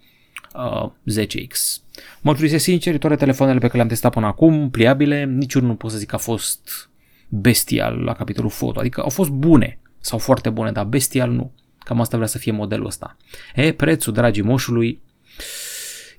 uh, 0.55 0.91
10x. 1.21 1.83
Mărturisesc 2.21 2.65
sincer, 2.65 2.99
toate 2.99 3.17
telefoanele 3.17 3.59
pe 3.59 3.65
care 3.65 3.76
le-am 3.76 3.88
testat 3.88 4.12
până 4.12 4.26
acum, 4.26 4.71
pliabile, 4.71 5.25
niciunul 5.25 5.69
nu 5.69 5.75
pot 5.75 5.91
să 5.91 5.99
zic 5.99 6.09
că 6.09 6.15
a 6.15 6.19
fost 6.19 6.91
bestial 7.29 7.99
la 7.99 8.12
capitolul 8.12 8.50
foto, 8.50 8.81
adică 8.81 9.00
au 9.00 9.09
fost 9.09 9.31
bune 9.31 9.79
sau 10.00 10.19
foarte 10.19 10.50
bune, 10.50 10.73
dar 10.73 10.85
bestial 10.85 11.31
nu. 11.31 11.53
Cam 11.90 12.00
asta 12.00 12.16
vrea 12.16 12.28
să 12.28 12.38
fie 12.38 12.52
modelul 12.52 12.87
ăsta. 12.87 13.16
E, 13.54 13.72
prețul, 13.72 14.12
dragii 14.12 14.42
moșului, 14.42 15.00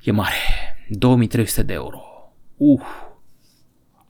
e 0.04 0.12
mare. 0.12 0.36
2300 0.90 1.64
de 1.64 1.74
euro. 1.74 2.02
Uh, 2.58 2.82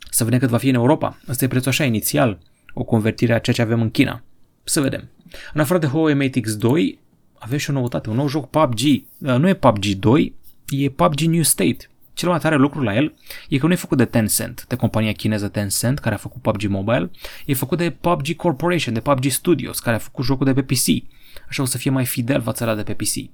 să 0.10 0.24
vedem 0.24 0.40
cât 0.40 0.50
va 0.50 0.58
fi 0.58 0.70
în 0.70 0.76
Europa. 0.76 1.18
Asta 1.28 1.46
e 1.46 1.48
prețul 1.48 1.70
așa 1.70 1.84
inițial, 1.84 2.40
o 2.74 2.84
convertire 2.84 3.34
a 3.34 3.40
ceea 3.40 3.56
ce 3.56 3.62
avem 3.62 3.82
în 3.82 3.92
China. 3.92 4.24
Să 4.64 4.82
vedem. 4.82 5.10
În 5.54 5.62
afară 5.62 5.80
de 5.80 5.86
Huawei 5.86 6.14
Mate 6.14 6.40
X2, 6.40 6.98
avem 7.40 7.58
și 7.58 7.70
o 7.70 7.74
noutate, 7.74 8.10
un 8.10 8.16
nou 8.16 8.28
joc 8.28 8.50
PUBG. 8.50 8.80
Uh, 8.80 9.04
nu 9.18 9.48
e 9.48 9.54
PUBG 9.54 9.86
2, 9.86 10.36
e 10.70 10.90
PUBG 10.90 11.20
New 11.20 11.44
State. 11.44 11.90
Cel 12.14 12.30
mai 12.30 12.40
tare 12.40 12.56
lucru 12.56 12.82
la 12.82 12.96
el 12.96 13.14
e 13.50 13.58
că 13.58 13.66
nu 13.66 13.74
e 13.74 13.76
făcut 13.76 13.98
de 13.98 14.06
Tencent, 14.06 14.66
de 14.68 14.76
compania 14.76 15.12
chineză 15.12 15.48
Tencent, 15.48 16.00
care 16.00 16.16
a 16.16 16.18
făcut 16.18 16.42
PUBG 16.42 16.64
Mobile, 16.68 17.12
e 17.46 17.54
făcut 17.54 17.78
de 17.78 17.90
PUBG 17.90 18.36
Corporation, 18.36 18.94
de 18.94 19.00
PUBG 19.00 19.26
Studios, 19.26 19.80
care 19.80 19.96
a 19.96 20.00
făcut 20.00 20.26
jocul 20.26 20.46
de 20.46 20.54
pe 20.54 20.62
PC. 20.62 21.20
Așa 21.50 21.62
o 21.62 21.66
să 21.66 21.78
fie 21.78 21.92
mai 21.92 22.06
fidel 22.06 22.42
față 22.42 22.66
la 22.66 22.76
de 22.76 22.84
pe 22.84 22.94
PC. 22.94 23.30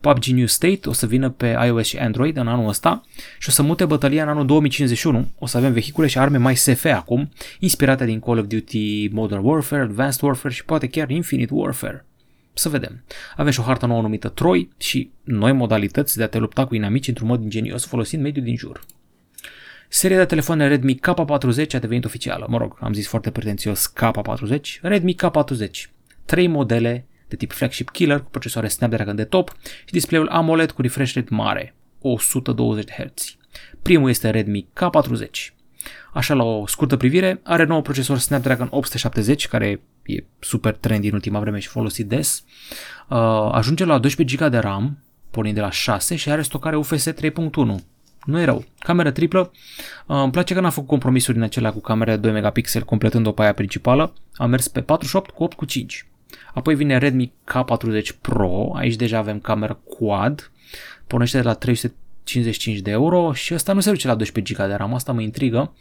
PUBG 0.00 0.24
New 0.24 0.46
State 0.46 0.88
o 0.88 0.92
să 0.92 1.06
vină 1.06 1.30
pe 1.30 1.46
iOS 1.66 1.86
și 1.86 1.96
Android 1.96 2.36
în 2.36 2.48
anul 2.48 2.68
ăsta 2.68 3.02
și 3.38 3.48
o 3.48 3.52
să 3.52 3.62
mute 3.62 3.84
bătălia 3.84 4.22
în 4.22 4.28
anul 4.28 4.46
2051. 4.46 5.30
O 5.38 5.46
să 5.46 5.56
avem 5.56 5.72
vehicule 5.72 6.06
și 6.06 6.18
arme 6.18 6.38
mai 6.38 6.56
SF 6.56 6.84
acum, 6.84 7.30
inspirate 7.58 8.04
din 8.04 8.20
Call 8.20 8.38
of 8.38 8.46
Duty 8.46 9.08
Modern 9.12 9.44
Warfare, 9.44 9.82
Advanced 9.82 10.22
Warfare 10.22 10.54
și 10.54 10.64
poate 10.64 10.86
chiar 10.86 11.10
Infinite 11.10 11.54
Warfare. 11.54 12.04
Să 12.52 12.68
vedem. 12.68 13.04
Avem 13.36 13.52
și 13.52 13.60
o 13.60 13.62
hartă 13.62 13.86
nouă 13.86 14.02
numită 14.02 14.28
Troy 14.28 14.68
și 14.76 15.10
noi 15.22 15.52
modalități 15.52 16.16
de 16.16 16.22
a 16.22 16.28
te 16.28 16.38
lupta 16.38 16.66
cu 16.66 16.74
inamici 16.74 17.08
într-un 17.08 17.28
mod 17.28 17.42
ingenios 17.42 17.86
folosind 17.86 18.22
mediul 18.22 18.44
din 18.44 18.56
jur. 18.56 18.80
Seria 19.88 20.16
de 20.16 20.24
telefoane 20.24 20.68
Redmi 20.68 20.94
K40 20.94 21.66
a 21.72 21.78
devenit 21.78 22.04
oficială. 22.04 22.46
Mă 22.48 22.58
rog, 22.58 22.76
am 22.80 22.92
zis 22.92 23.08
foarte 23.08 23.30
pretențios 23.30 23.92
K40. 24.00 24.80
Redmi 24.80 25.14
K40. 25.14 25.90
Trei 26.24 26.46
modele 26.46 27.06
de 27.30 27.36
tip 27.36 27.52
flagship 27.52 27.90
killer 27.90 28.20
cu 28.20 28.30
procesoare 28.30 28.68
Snapdragon 28.68 29.16
de 29.16 29.24
top 29.24 29.56
și 29.84 29.92
display-ul 29.92 30.28
AMOLED 30.28 30.70
cu 30.70 30.82
refresh 30.82 31.14
rate 31.14 31.34
mare, 31.34 31.74
120 32.00 32.90
Hz. 32.90 33.36
Primul 33.82 34.08
este 34.08 34.30
Redmi 34.30 34.66
K40. 34.74 35.52
Așa 36.12 36.34
la 36.34 36.42
o 36.42 36.66
scurtă 36.66 36.96
privire, 36.96 37.40
are 37.42 37.64
nou 37.64 37.82
procesor 37.82 38.18
Snapdragon 38.18 38.68
870, 38.70 39.48
care 39.48 39.80
e 40.02 40.24
super 40.38 40.74
trendy 40.74 41.08
în 41.08 41.14
ultima 41.14 41.40
vreme 41.40 41.58
și 41.58 41.68
folosit 41.68 42.06
des. 42.06 42.44
Uh, 43.08 43.18
ajunge 43.52 43.84
la 43.84 43.98
12 43.98 44.36
GB 44.36 44.50
de 44.50 44.58
RAM, 44.58 44.98
pornind 45.30 45.54
de 45.54 45.60
la 45.60 45.70
6 45.70 46.16
și 46.16 46.30
are 46.30 46.42
stocare 46.42 46.76
UFS 46.76 47.10
3.1. 47.10 47.74
Nu 48.24 48.40
e 48.40 48.44
rău. 48.44 48.64
Camera 48.78 49.12
triplă. 49.12 49.50
Uh, 50.06 50.16
îmi 50.22 50.32
place 50.32 50.54
că 50.54 50.60
n-a 50.60 50.70
făcut 50.70 50.88
compromisuri 50.88 51.36
din 51.36 51.44
acelea 51.46 51.72
cu 51.72 51.80
camera 51.80 52.10
de 52.10 52.16
2 52.16 52.32
megapixel 52.32 52.82
completând-o 52.82 53.32
pe 53.32 53.42
aia 53.42 53.52
principală. 53.52 54.14
A 54.34 54.46
mers 54.46 54.68
pe 54.68 54.80
48 54.80 55.30
cu 55.30 55.42
8 55.42 55.56
cu 55.56 55.64
5. 55.64 56.06
Apoi 56.54 56.74
vine 56.74 56.98
Redmi 56.98 57.32
K40 57.50 58.20
Pro, 58.20 58.70
aici 58.74 58.96
deja 58.96 59.18
avem 59.18 59.40
cameră 59.40 59.80
quad, 59.98 60.50
pornește 61.06 61.36
de 61.36 61.42
la 61.42 61.54
355 61.54 62.78
de 62.78 62.90
euro 62.90 63.32
și 63.32 63.54
ăsta 63.54 63.72
nu 63.72 63.80
se 63.80 63.90
duce 63.90 64.06
la 64.06 64.14
12 64.14 64.54
GB 64.54 64.68
de 64.68 64.74
RAM, 64.74 64.94
asta 64.94 65.12
mă 65.12 65.20
intrigă. 65.20 65.72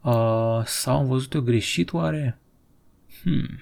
Uh, 0.00 0.60
sau 0.64 0.96
am 0.96 1.06
văzut 1.06 1.32
eu 1.32 1.40
greșit 1.40 1.92
oare? 1.92 2.38
Hmm. 3.22 3.60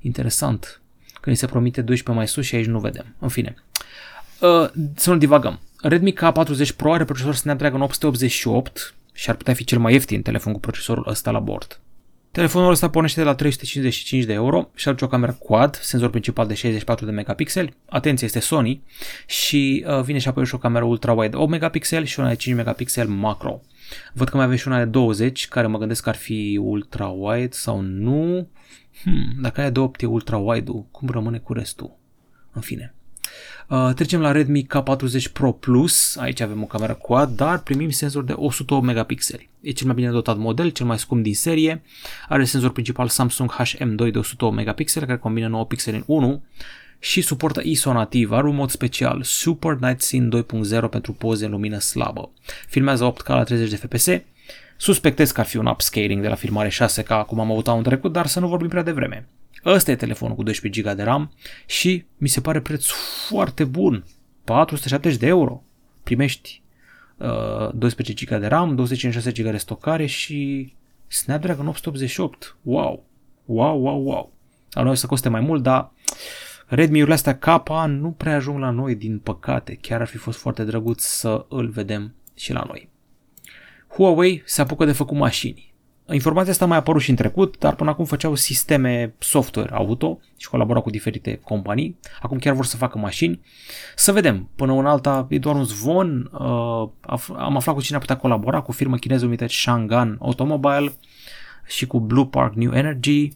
Interesant. 0.00 0.80
când 1.20 1.36
se 1.36 1.46
promite 1.46 1.82
12 1.82 2.18
mai 2.18 2.28
sus 2.28 2.44
și 2.44 2.54
aici 2.54 2.66
nu 2.66 2.78
vedem. 2.78 3.14
În 3.18 3.28
fine, 3.28 3.54
uh, 4.40 4.70
să 4.94 5.10
nu 5.10 5.16
divagăm. 5.16 5.60
Redmi 5.82 6.14
K40 6.14 6.76
Pro 6.76 6.92
are 6.92 7.04
procesor 7.04 7.34
Snapdragon 7.34 7.80
888 7.80 8.94
și 9.12 9.30
ar 9.30 9.36
putea 9.36 9.54
fi 9.54 9.64
cel 9.64 9.78
mai 9.78 9.92
ieftin 9.92 10.22
telefon 10.22 10.52
cu 10.52 10.60
procesorul 10.60 11.04
ăsta 11.08 11.30
la 11.30 11.38
bord. 11.38 11.80
Telefonul 12.32 12.70
ăsta 12.70 12.90
pornește 12.90 13.20
de 13.20 13.26
la 13.26 13.34
355 13.34 14.24
de 14.24 14.32
euro 14.32 14.70
și 14.74 14.88
are 14.88 14.96
o 15.00 15.06
cameră 15.06 15.32
quad, 15.32 15.74
senzor 15.76 16.10
principal 16.10 16.46
de 16.46 16.54
64 16.54 17.04
de 17.04 17.10
megapixeli, 17.10 17.74
atenție 17.88 18.26
este 18.26 18.38
Sony 18.40 18.82
și 19.26 19.84
uh, 19.88 20.00
vine 20.00 20.18
și 20.18 20.28
apoi 20.28 20.46
și 20.46 20.54
o 20.54 20.58
cameră 20.58 20.84
ultra-wide 20.84 21.32
8 21.32 21.50
megapixeli 21.50 22.06
și 22.06 22.20
una 22.20 22.28
de 22.28 22.34
5 22.34 22.56
megapixeli 22.56 23.08
macro. 23.10 23.60
Văd 24.12 24.28
că 24.28 24.36
mai 24.36 24.44
avem 24.44 24.56
și 24.56 24.68
una 24.68 24.78
de 24.78 24.84
20 24.84 25.48
care 25.48 25.66
mă 25.66 25.78
gândesc 25.78 26.02
că 26.02 26.08
ar 26.08 26.14
fi 26.14 26.60
ultra-wide 26.62 27.50
sau 27.50 27.80
nu. 27.80 28.48
Hmm, 29.02 29.32
dacă 29.40 29.60
aia 29.60 29.70
de 29.70 29.80
8 29.80 30.02
e 30.02 30.06
ultra-wide-ul, 30.06 30.86
cum 30.90 31.08
rămâne 31.08 31.38
cu 31.38 31.52
restul? 31.52 31.98
În 32.52 32.60
fine. 32.60 32.94
Uh, 33.68 33.90
trecem 33.94 34.20
la 34.20 34.32
Redmi 34.32 34.66
K40 34.66 35.32
Pro 35.32 35.52
Plus, 35.52 36.16
aici 36.16 36.40
avem 36.40 36.62
o 36.62 36.66
cameră 36.66 36.94
quad, 36.94 37.36
dar 37.36 37.58
primim 37.58 37.90
senzor 37.90 38.24
de 38.24 38.32
108 38.32 38.84
megapixeli. 38.84 39.50
E 39.60 39.70
cel 39.70 39.86
mai 39.86 39.94
bine 39.94 40.10
dotat 40.10 40.36
model, 40.36 40.68
cel 40.68 40.86
mai 40.86 40.98
scump 40.98 41.22
din 41.22 41.34
serie, 41.34 41.82
are 42.28 42.44
senzor 42.44 42.72
principal 42.72 43.08
Samsung 43.08 43.52
HM2 43.52 44.10
de 44.12 44.18
108 44.18 44.54
megapixeli, 44.54 45.06
care 45.06 45.18
combină 45.18 45.48
9 45.48 45.64
pixeli 45.64 45.96
în 45.96 46.02
1 46.06 46.42
și 46.98 47.20
suportă 47.20 47.60
ISO 47.64 47.92
nativ, 47.92 48.32
are 48.32 48.48
un 48.48 48.54
mod 48.54 48.70
special, 48.70 49.22
Super 49.22 49.76
Night 49.80 50.00
Scene 50.00 50.28
2.0 50.82 50.90
pentru 50.90 51.12
poze 51.12 51.44
în 51.44 51.50
lumină 51.50 51.78
slabă. 51.78 52.30
Filmează 52.68 53.12
8K 53.12 53.26
la 53.26 53.42
30 53.42 53.70
de 53.70 53.76
fps, 53.76 54.06
Suspectez 54.76 55.30
că 55.30 55.40
ar 55.40 55.46
fi 55.46 55.56
un 55.56 55.66
upscaling 55.66 56.22
de 56.22 56.28
la 56.28 56.34
filmare 56.34 56.68
6K, 56.68 57.26
cum 57.26 57.40
am 57.40 57.50
avut 57.50 57.68
anul 57.68 57.82
trecut, 57.82 58.12
dar 58.12 58.26
să 58.26 58.40
nu 58.40 58.48
vorbim 58.48 58.68
prea 58.68 58.82
devreme. 58.82 59.28
Ăsta 59.64 59.90
e 59.90 59.96
telefonul 59.96 60.36
cu 60.36 60.42
12 60.42 60.82
GB 60.82 60.96
de 60.96 61.02
RAM 61.02 61.32
și 61.66 62.04
mi 62.16 62.28
se 62.28 62.40
pare 62.40 62.60
preț 62.60 62.86
foarte 63.28 63.64
bun. 63.64 64.04
470 64.44 65.18
de 65.18 65.26
euro. 65.26 65.62
Primești 66.02 66.62
uh, 67.16 67.70
12 67.74 68.24
GB 68.24 68.40
de 68.40 68.46
RAM, 68.46 68.74
256 68.74 69.42
GB 69.42 69.50
de 69.50 69.56
stocare 69.56 70.06
și 70.06 70.72
Snapdragon 71.06 71.66
888. 71.66 72.56
Wow! 72.62 73.04
Wow, 73.44 73.80
wow, 73.80 74.02
wow! 74.02 74.32
La 74.70 74.82
noi 74.82 74.90
o 74.90 74.94
să 74.94 75.06
coste 75.06 75.28
mai 75.28 75.40
mult, 75.40 75.62
dar 75.62 75.92
Redmi-urile 76.74 77.14
astea 77.14 77.38
K 77.38 77.68
nu 77.86 78.10
prea 78.10 78.34
ajung 78.34 78.58
la 78.58 78.70
noi, 78.70 78.94
din 78.94 79.18
păcate. 79.18 79.78
Chiar 79.80 80.00
ar 80.00 80.06
fi 80.06 80.16
fost 80.16 80.38
foarte 80.38 80.64
drăguț 80.64 81.02
să 81.02 81.46
îl 81.48 81.68
vedem 81.68 82.14
și 82.34 82.52
la 82.52 82.64
noi. 82.66 82.88
Huawei 83.88 84.42
se 84.44 84.60
apucă 84.60 84.84
de 84.84 84.92
făcut 84.92 85.16
mașini. 85.16 85.71
Informația 86.12 86.52
asta 86.52 86.66
mai 86.66 86.76
a 86.76 86.80
apărut 86.80 87.02
și 87.02 87.10
în 87.10 87.16
trecut, 87.16 87.58
dar 87.58 87.74
până 87.74 87.90
acum 87.90 88.04
făceau 88.04 88.34
sisteme 88.34 89.14
software 89.18 89.72
auto 89.72 90.20
și 90.36 90.48
colaborau 90.48 90.82
cu 90.82 90.90
diferite 90.90 91.40
companii. 91.44 91.98
Acum 92.20 92.38
chiar 92.38 92.54
vor 92.54 92.64
să 92.64 92.76
facă 92.76 92.98
mașini. 92.98 93.40
Să 93.96 94.12
vedem. 94.12 94.48
Până 94.56 94.72
în 94.72 94.86
alta 94.86 95.26
e 95.28 95.38
doar 95.38 95.54
un 95.54 95.64
zvon. 95.64 96.30
Uh, 96.32 96.88
am 97.36 97.56
aflat 97.56 97.74
cu 97.74 97.80
cine 97.80 97.96
a 97.96 98.00
putea 98.00 98.16
colabora, 98.16 98.60
cu 98.60 98.72
firma 98.72 98.96
chineză 98.96 99.24
numită 99.24 99.46
Shangan 99.48 100.16
Automobile 100.20 100.92
și 101.66 101.86
cu 101.86 102.00
Blue 102.00 102.26
Park 102.26 102.54
New 102.54 102.72
Energy. 102.72 103.28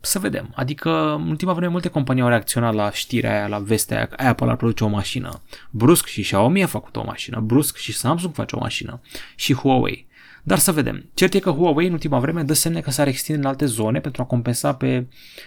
Să 0.00 0.18
vedem. 0.18 0.52
Adică 0.54 1.14
în 1.14 1.28
ultima 1.28 1.52
vreme 1.52 1.70
multe 1.70 1.88
companii 1.88 2.22
au 2.22 2.28
reacționat 2.28 2.74
la 2.74 2.90
știrea 2.90 3.30
aia, 3.30 3.46
la 3.46 3.58
vestea 3.58 3.96
aia, 3.96 4.06
că 4.06 4.26
Apple 4.26 4.50
ar 4.50 4.56
produce 4.56 4.84
o 4.84 4.88
mașină. 4.88 5.42
Brusc 5.70 6.06
și 6.06 6.22
Xiaomi 6.22 6.62
a 6.62 6.66
făcut 6.66 6.96
o 6.96 7.04
mașină. 7.06 7.40
Brusc 7.40 7.76
și 7.76 7.92
Samsung 7.92 8.34
face 8.34 8.56
o 8.56 8.58
mașină. 8.58 9.00
Și 9.34 9.54
Huawei. 9.54 10.06
Dar 10.46 10.58
să 10.58 10.72
vedem. 10.72 11.10
Cert 11.14 11.34
e 11.34 11.38
că 11.38 11.50
Huawei 11.50 11.86
în 11.86 11.92
ultima 11.92 12.18
vreme 12.18 12.42
dă 12.42 12.52
semne 12.52 12.80
că 12.80 12.90
s-ar 12.90 13.06
extinde 13.06 13.40
în 13.40 13.46
alte 13.46 13.64
zone 13.64 14.00
pentru 14.00 14.22
a 14.22 14.24
compensa 14.24 14.74
pe 14.74 15.06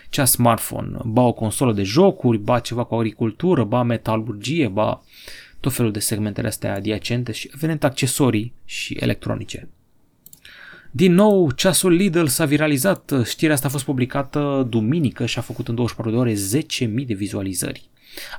cea 0.09 0.25
smartphone. 0.25 0.97
Ba 1.05 1.21
o 1.21 1.33
consolă 1.33 1.73
de 1.73 1.83
jocuri, 1.83 2.37
ba 2.37 2.59
ceva 2.59 2.83
cu 2.83 2.95
agricultură, 2.95 3.63
ba 3.63 3.83
metalurgie, 3.83 4.67
ba 4.67 5.03
tot 5.59 5.73
felul 5.73 5.91
de 5.91 5.99
segmentele 5.99 6.47
astea 6.47 6.75
adiacente 6.75 7.31
și 7.31 7.51
evenent 7.53 7.83
accesorii 7.83 8.53
și 8.65 8.97
electronice. 8.99 9.69
Din 10.91 11.13
nou, 11.13 11.51
ceasul 11.51 11.91
Lidl 11.91 12.25
s-a 12.25 12.45
viralizat. 12.45 13.13
Știrea 13.25 13.53
asta 13.53 13.67
a 13.67 13.71
fost 13.71 13.85
publicată 13.85 14.67
duminică 14.69 15.25
și 15.25 15.39
a 15.39 15.41
făcut 15.41 15.67
în 15.67 15.75
24 15.75 16.11
de 16.11 16.17
ore 16.17 16.33
10.000 16.33 17.05
de 17.05 17.13
vizualizări. 17.13 17.89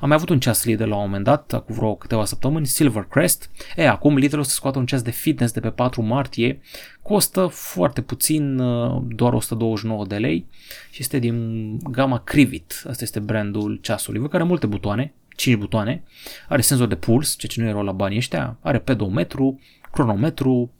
Am 0.00 0.08
mai 0.08 0.16
avut 0.16 0.28
un 0.28 0.40
ceas 0.40 0.64
Lidl 0.64 0.88
la 0.88 0.96
un 0.96 1.02
moment 1.02 1.24
dat, 1.24 1.62
cu 1.66 1.72
vreo 1.72 1.94
câteva 1.94 2.24
săptămâni, 2.24 2.66
Silvercrest. 2.66 3.50
E, 3.76 3.88
acum 3.88 4.16
Lidl 4.16 4.38
o 4.38 4.42
să 4.42 4.50
scoată 4.50 4.78
un 4.78 4.86
ceas 4.86 5.02
de 5.02 5.10
fitness 5.10 5.52
de 5.52 5.60
pe 5.60 5.70
4 5.70 6.02
martie. 6.02 6.60
Costă 7.02 7.46
foarte 7.46 8.02
puțin, 8.02 8.58
uh, 8.58 9.02
doar 9.08 9.32
129 9.32 10.06
de 10.06 10.16
lei 10.16 10.46
și 10.90 11.00
este 11.00 11.18
din 11.18 11.76
gama 11.78 12.18
Crivit. 12.18 12.82
Asta 12.88 13.04
este 13.04 13.20
brandul 13.20 13.78
ceasului. 13.82 14.20
Văd 14.20 14.30
că 14.30 14.36
are 14.36 14.44
multe 14.44 14.66
butoane, 14.66 15.14
5 15.36 15.56
butoane. 15.56 16.02
Are 16.48 16.60
senzor 16.60 16.86
de 16.86 16.96
puls, 16.96 17.36
ceea 17.36 17.52
ce 17.52 17.60
nu 17.60 17.68
erau 17.68 17.82
la 17.82 17.92
banii 17.92 18.18
ăștia. 18.18 18.56
Are 18.60 18.78
pedometru, 18.78 19.60
cronometru, 19.92 20.70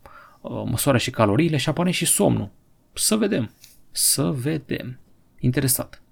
uh, 0.41 0.63
măsoară 0.65 0.99
și 0.99 1.11
caloriile 1.11 1.57
și 1.57 1.69
apare 1.69 1.91
și 1.91 2.05
somnul. 2.05 2.51
Să 2.93 3.17
vedem. 3.17 3.51
Să 3.91 4.23
vedem. 4.23 4.99
Interesat 5.39 6.03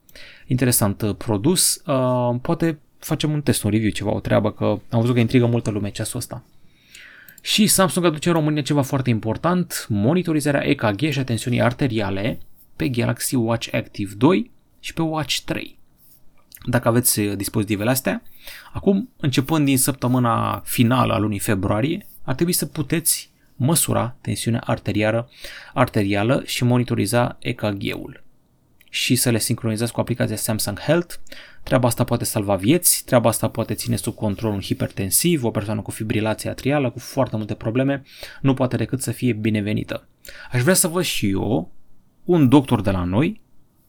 interesant 0.47 1.03
uh, 1.03 1.15
produs. 1.15 1.83
Uh, 1.87 2.37
poate 2.43 2.79
facem 2.99 3.33
un 3.33 3.43
test, 3.43 3.63
un 3.63 3.71
review, 3.71 3.91
ceva, 3.91 4.15
o 4.15 4.21
treabă, 4.21 4.53
că 4.53 4.65
am 4.65 5.01
văzut 5.01 5.15
că 5.15 5.21
intrigă 5.21 5.47
multă 5.47 5.71
lume 5.71 5.91
ceasul 5.91 6.19
ăsta. 6.19 6.45
Și 7.41 7.67
Samsung 7.67 8.05
aduce 8.05 8.29
în 8.29 8.35
România 8.35 8.63
ceva 8.63 8.83
foarte 8.83 9.11
important, 9.11 9.87
monitorizarea 9.89 10.67
EKG 10.67 11.01
și 11.11 11.19
a 11.19 11.25
tensiunii 11.25 11.61
arteriale 11.61 12.39
pe 12.77 12.89
Galaxy 12.89 13.35
Watch 13.35 13.69
Active 13.73 14.15
2 14.17 14.51
și 14.81 14.95
pe 14.95 15.03
Watch 15.03 15.39
3. 15.45 15.79
Dacă 16.65 16.89
aveți 16.89 17.21
uh, 17.21 17.37
dispozitivele 17.37 17.91
astea, 17.91 18.23
acum, 18.73 19.09
începând 19.17 19.65
din 19.65 19.79
săptămâna 19.79 20.63
finală 20.65 21.13
a 21.13 21.19
lunii 21.19 21.39
februarie, 21.39 22.07
ar 22.23 22.35
trebui 22.35 22.53
să 22.53 22.67
puteți 22.67 23.31
măsura 23.57 24.17
tensiunea 24.21 24.63
arterială, 24.65 25.31
arterială 25.75 26.43
și 26.47 26.65
monitoriza 26.65 27.37
EKG-ul 27.41 28.25
și 28.91 29.15
să 29.15 29.31
le 29.31 29.39
sincronizați 29.39 29.93
cu 29.93 30.01
aplicația 30.01 30.37
Samsung 30.37 30.81
Health. 30.81 31.15
Treaba 31.63 31.89
asta 31.89 32.05
poate 32.05 32.25
salva 32.25 32.55
vieți, 32.55 33.03
treaba 33.05 33.29
asta 33.29 33.49
poate 33.49 33.75
ține 33.75 33.97
sub 33.97 34.15
control 34.15 34.53
un 34.53 34.61
hipertensiv, 34.61 35.45
o 35.45 35.51
persoană 35.51 35.81
cu 35.81 35.91
fibrilație 35.91 36.51
atrială, 36.51 36.91
cu 36.91 36.99
foarte 36.99 37.37
multe 37.37 37.55
probleme, 37.55 38.03
nu 38.41 38.55
poate 38.55 38.77
decât 38.77 39.03
să 39.03 39.11
fie 39.11 39.33
binevenită. 39.33 40.09
Aș 40.53 40.63
vrea 40.63 40.75
să 40.75 40.89
văd 40.89 41.03
și 41.03 41.31
eu 41.31 41.71
un 42.25 42.49
doctor 42.49 42.81
de 42.81 42.91
la 42.91 43.05
noi 43.05 43.41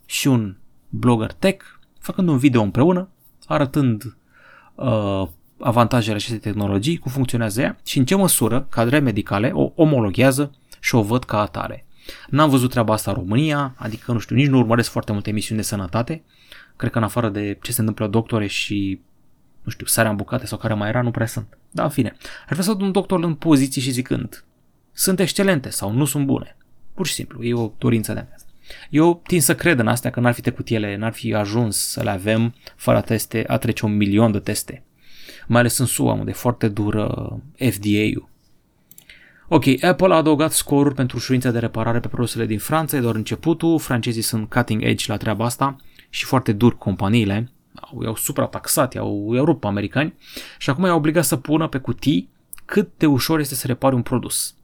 și 0.05 0.27
un 0.27 0.55
blogger 0.89 1.31
tech 1.31 1.65
făcând 1.99 2.27
un 2.27 2.37
video 2.37 2.61
împreună, 2.61 3.09
arătând 3.45 4.17
uh, 4.75 5.27
avantajele 5.59 6.15
acestei 6.15 6.39
tehnologii, 6.39 6.97
cum 6.97 7.11
funcționează 7.11 7.61
ea 7.61 7.77
și 7.85 7.97
în 7.97 8.05
ce 8.05 8.15
măsură 8.15 8.67
cadrele 8.69 9.01
medicale 9.01 9.51
o 9.53 9.71
omologhează 9.75 10.51
și 10.79 10.95
o 10.95 11.01
văd 11.01 11.23
ca 11.23 11.39
atare. 11.39 11.86
N-am 12.29 12.49
văzut 12.49 12.69
treaba 12.69 12.93
asta 12.93 13.11
în 13.11 13.17
România, 13.17 13.73
adică 13.77 14.11
nu 14.11 14.19
știu, 14.19 14.35
nici 14.35 14.47
nu 14.47 14.57
urmăresc 14.57 14.89
foarte 14.89 15.11
multe 15.11 15.29
emisiuni 15.29 15.59
de 15.59 15.65
sănătate. 15.65 16.23
Cred 16.75 16.91
că 16.91 16.97
în 16.97 17.03
afară 17.03 17.29
de 17.29 17.57
ce 17.61 17.71
se 17.71 17.79
întâmplă 17.79 18.05
la 18.05 18.11
doctore 18.11 18.47
și 18.47 18.99
nu 19.63 19.71
știu, 19.71 19.85
sarea 19.85 20.11
în 20.11 20.17
bucate 20.17 20.45
sau 20.45 20.57
care 20.57 20.73
mai 20.73 20.89
era, 20.89 21.01
nu 21.01 21.11
prea 21.11 21.25
sunt. 21.25 21.57
Da, 21.71 21.83
în 21.83 21.89
fine. 21.89 22.15
Ar 22.21 22.57
vrea 22.57 22.63
să 22.63 22.75
un 22.79 22.91
doctor 22.91 23.23
în 23.23 23.35
poziții 23.35 23.81
și 23.81 23.91
zicând 23.91 24.43
sunt 24.93 25.19
excelente 25.19 25.69
sau 25.69 25.91
nu 25.91 26.05
sunt 26.05 26.25
bune. 26.25 26.57
Pur 26.93 27.07
și 27.07 27.13
simplu, 27.13 27.43
e 27.43 27.53
o 27.53 27.71
dorință 27.77 28.13
de-a 28.13 28.25
mea. 28.29 28.37
Eu 28.89 29.21
tind 29.27 29.41
să 29.41 29.55
cred 29.55 29.79
în 29.79 29.87
astea 29.87 30.11
că 30.11 30.19
n-ar 30.19 30.33
fi 30.33 30.41
trecut 30.41 30.69
ele, 30.69 30.95
n-ar 30.95 31.13
fi 31.13 31.33
ajuns 31.33 31.77
să 31.77 32.03
le 32.03 32.09
avem 32.09 32.55
fără 32.75 33.01
teste, 33.01 33.43
a 33.47 33.57
trece 33.57 33.85
un 33.85 33.95
milion 33.95 34.31
de 34.31 34.39
teste. 34.39 34.83
Mai 35.47 35.59
ales 35.59 35.77
în 35.77 35.85
SUA, 35.85 36.13
unde 36.13 36.29
e 36.29 36.33
foarte 36.33 36.67
dură 36.67 37.07
FDA-ul. 37.55 38.29
Ok, 39.49 39.63
Apple 39.83 40.13
a 40.13 40.15
adăugat 40.15 40.51
scoruri 40.51 40.95
pentru 40.95 41.17
ușurința 41.17 41.51
de 41.51 41.59
reparare 41.59 41.99
pe 41.99 42.07
produsele 42.07 42.45
din 42.45 42.59
Franța, 42.59 42.97
e 42.97 42.99
doar 42.99 43.15
începutul, 43.15 43.79
francezii 43.79 44.21
sunt 44.21 44.49
cutting 44.49 44.83
edge 44.83 45.05
la 45.07 45.17
treaba 45.17 45.45
asta 45.45 45.75
și 46.09 46.25
foarte 46.25 46.51
dur 46.51 46.77
companiile, 46.77 47.51
i-au 48.03 48.15
suprataxat, 48.15 48.93
i-au, 48.93 49.31
i-au 49.33 49.45
rupt 49.45 49.59
pe 49.59 49.67
americani 49.67 50.13
și 50.57 50.69
acum 50.69 50.85
i-au 50.85 50.97
obligat 50.97 51.23
să 51.23 51.35
pună 51.35 51.67
pe 51.67 51.77
cutii 51.77 52.29
cât 52.65 52.89
de 52.97 53.05
ușor 53.05 53.39
este 53.39 53.55
să 53.55 53.67
repari 53.67 53.95
un 53.95 54.01
produs. 54.01 54.55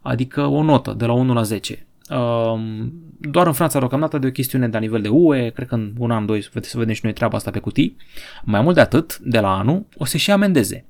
Adică 0.00 0.46
o 0.46 0.62
notă 0.62 0.92
de 0.92 1.06
la 1.06 1.12
1 1.12 1.32
la 1.32 1.42
10. 1.42 1.86
Um, 2.10 2.92
doar 3.18 3.46
în 3.46 3.52
Franța 3.52 3.78
deocamdată 3.78 4.18
de 4.18 4.26
o 4.26 4.30
chestiune 4.30 4.66
de 4.66 4.72
la 4.72 4.78
nivel 4.78 5.02
de 5.02 5.08
UE, 5.08 5.50
cred 5.50 5.68
că 5.68 5.74
în 5.74 5.92
un 5.98 6.10
an, 6.10 6.26
doi 6.26 6.42
să 6.42 6.78
vedem 6.78 6.94
și 6.94 7.00
noi 7.02 7.12
treaba 7.12 7.36
asta 7.36 7.50
pe 7.50 7.58
cutii. 7.58 7.96
Mai 8.44 8.60
mult 8.60 8.74
de 8.74 8.80
atât, 8.80 9.18
de 9.18 9.40
la 9.40 9.58
anul, 9.58 9.86
o 9.96 10.04
să 10.04 10.16
și 10.16 10.30
amendeze 10.30 10.84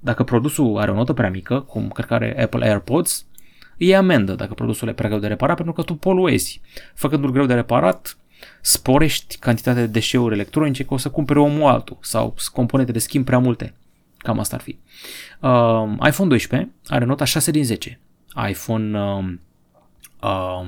dacă 0.00 0.24
produsul 0.24 0.78
are 0.78 0.90
o 0.90 0.94
notă 0.94 1.12
prea 1.12 1.30
mică, 1.30 1.60
cum 1.60 1.88
cred 1.88 2.06
că 2.06 2.14
are 2.14 2.42
Apple 2.42 2.68
AirPods, 2.68 3.26
e 3.76 3.96
amendă 3.96 4.34
dacă 4.34 4.54
produsul 4.54 4.88
e 4.88 4.92
prea 4.92 5.08
greu 5.08 5.20
de 5.20 5.26
reparat 5.26 5.56
pentru 5.56 5.74
că 5.74 5.82
tu 5.82 5.94
poluezi. 5.94 6.60
Făcându-l 6.94 7.30
greu 7.30 7.46
de 7.46 7.54
reparat, 7.54 8.16
sporești 8.60 9.36
cantitatea 9.36 9.82
de 9.82 9.86
deșeuri 9.86 10.34
electronice 10.34 10.84
că 10.84 10.94
o 10.94 10.96
să 10.96 11.10
cumpere 11.10 11.38
omul 11.38 11.68
altul 11.68 11.98
sau 12.00 12.34
componente 12.52 12.92
de 12.92 12.98
schimb 12.98 13.24
prea 13.24 13.38
multe. 13.38 13.74
Cam 14.16 14.38
asta 14.38 14.56
ar 14.56 14.62
fi. 14.62 14.78
Uh, 15.40 16.08
iPhone 16.08 16.28
12 16.28 16.70
are 16.86 17.04
nota 17.04 17.24
6 17.24 17.50
din 17.50 17.64
10. 17.64 18.00
iPhone, 18.48 19.00
uh, 19.00 19.24
uh, 20.22 20.66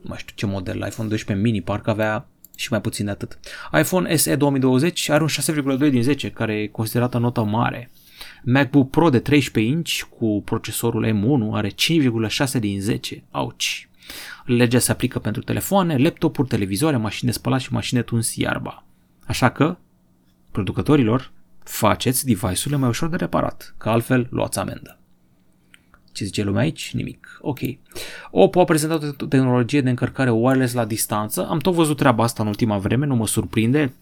nu 0.00 0.08
mai 0.08 0.18
știu 0.18 0.34
ce 0.34 0.46
model, 0.46 0.76
iPhone 0.76 1.08
12 1.08 1.46
mini 1.46 1.62
parcă 1.62 1.90
avea 1.90 2.26
și 2.56 2.68
mai 2.70 2.80
puțin 2.80 3.04
de 3.04 3.10
atât. 3.10 3.38
iPhone 3.78 4.16
SE 4.16 4.36
2020 4.36 5.08
are 5.08 5.22
un 5.22 5.28
6,2 5.28 5.90
din 5.90 6.02
10, 6.02 6.30
care 6.30 6.54
e 6.54 6.66
considerată 6.66 7.18
notă 7.18 7.42
mare. 7.42 7.90
MacBook 8.44 8.90
Pro 8.90 9.10
de 9.10 9.18
13 9.18 9.72
inch 9.72 10.02
cu 10.18 10.42
procesorul 10.44 11.06
M1 11.06 11.52
are 11.52 11.68
5,6 11.68 12.58
din 12.58 12.80
10. 12.80 13.24
Auci! 13.30 13.88
Legea 14.44 14.78
se 14.78 14.90
aplică 14.90 15.18
pentru 15.18 15.42
telefoane, 15.42 15.96
laptopuri, 15.96 16.48
televizoare, 16.48 16.96
mașini 16.96 17.30
de 17.30 17.36
spălat 17.36 17.60
și 17.60 17.72
mașini 17.72 18.00
de 18.00 18.06
tuns 18.06 18.36
iarba. 18.36 18.84
Așa 19.26 19.50
că, 19.50 19.76
producătorilor, 20.50 21.32
faceți 21.62 22.24
device-urile 22.24 22.76
mai 22.76 22.88
ușor 22.88 23.08
de 23.08 23.16
reparat, 23.16 23.74
că 23.78 23.88
altfel 23.88 24.26
luați 24.30 24.58
amendă. 24.58 24.98
Ce 26.12 26.24
zice 26.24 26.42
lumea 26.42 26.62
aici? 26.62 26.92
Nimic. 26.94 27.38
Ok. 27.40 27.58
Oppo 28.30 28.60
a 28.60 28.64
prezentat 28.64 29.20
o 29.20 29.26
tehnologie 29.26 29.80
de 29.80 29.88
încărcare 29.88 30.30
wireless 30.30 30.74
la 30.74 30.84
distanță. 30.84 31.46
Am 31.48 31.58
tot 31.58 31.74
văzut 31.74 31.96
treaba 31.96 32.22
asta 32.22 32.42
în 32.42 32.48
ultima 32.48 32.78
vreme, 32.78 33.06
nu 33.06 33.14
mă 33.14 33.26
surprinde. 33.26 33.94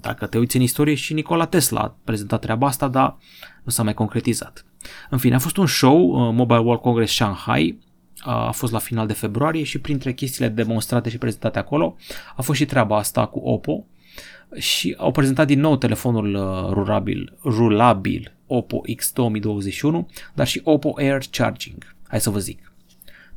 Dacă 0.00 0.26
te 0.26 0.38
uiți 0.38 0.56
în 0.56 0.62
istorie 0.62 0.94
și 0.94 1.14
Nikola 1.14 1.46
Tesla 1.46 1.80
a 1.80 1.96
prezentat 2.04 2.40
treaba 2.40 2.66
asta, 2.66 2.88
dar 2.88 3.16
nu 3.62 3.70
s-a 3.70 3.82
mai 3.82 3.94
concretizat. 3.94 4.64
În 5.10 5.18
fine, 5.18 5.34
a 5.34 5.38
fost 5.38 5.56
un 5.56 5.66
show, 5.66 6.08
uh, 6.08 6.34
Mobile 6.34 6.58
World 6.58 6.80
Congress 6.80 7.14
Shanghai, 7.14 7.78
a 8.18 8.50
fost 8.50 8.72
la 8.72 8.78
final 8.78 9.06
de 9.06 9.12
februarie 9.12 9.62
și 9.62 9.78
printre 9.78 10.12
chestiile 10.12 10.48
demonstrate 10.48 11.10
și 11.10 11.18
prezentate 11.18 11.58
acolo 11.58 11.96
a 12.36 12.42
fost 12.42 12.58
și 12.58 12.64
treaba 12.64 12.96
asta 12.96 13.26
cu 13.26 13.38
Oppo 13.38 13.84
și 14.54 14.94
au 14.98 15.10
prezentat 15.10 15.46
din 15.46 15.60
nou 15.60 15.76
telefonul 15.76 16.34
uh, 16.34 16.72
rulabil, 16.72 17.38
rulabil 17.44 18.32
Oppo 18.46 18.80
X 18.96 19.12
2021, 19.12 20.08
dar 20.34 20.46
și 20.46 20.60
Oppo 20.64 20.92
Air 20.96 21.18
Charging. 21.30 21.96
Hai 22.08 22.20
să 22.20 22.30
vă 22.30 22.38
zic. 22.38 22.72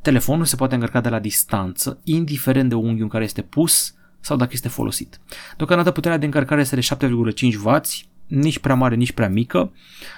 Telefonul 0.02 0.44
se 0.44 0.56
poate 0.56 0.74
încărca 0.74 1.00
de 1.00 1.08
la 1.08 1.18
distanță, 1.18 2.00
indiferent 2.04 2.68
de 2.68 2.74
unghiul 2.74 3.02
în 3.02 3.08
care 3.08 3.24
este 3.24 3.42
pus 3.42 3.94
sau 4.20 4.36
dacă 4.36 4.50
este 4.52 4.68
folosit. 4.68 5.20
Deocamdată 5.56 5.90
puterea 5.90 6.16
de 6.16 6.24
încărcare 6.24 6.60
este 6.60 6.76
de 6.76 6.86
7,5W, 7.08 7.80
nici 8.26 8.58
prea 8.58 8.74
mare, 8.74 8.94
nici 8.94 9.12
prea 9.12 9.28
mică. 9.28 9.72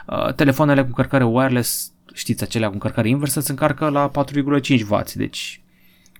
Uh, 0.07 0.35
telefoanele 0.35 0.81
cu 0.81 0.87
încărcare 0.87 1.25
wireless, 1.25 1.93
știți, 2.13 2.43
acelea 2.43 2.69
cu 2.69 2.75
încărcare 2.75 3.09
inversă, 3.09 3.41
se 3.41 3.51
încarcă 3.51 3.89
la 3.89 4.11
4,5W, 4.11 5.13
deci 5.15 5.63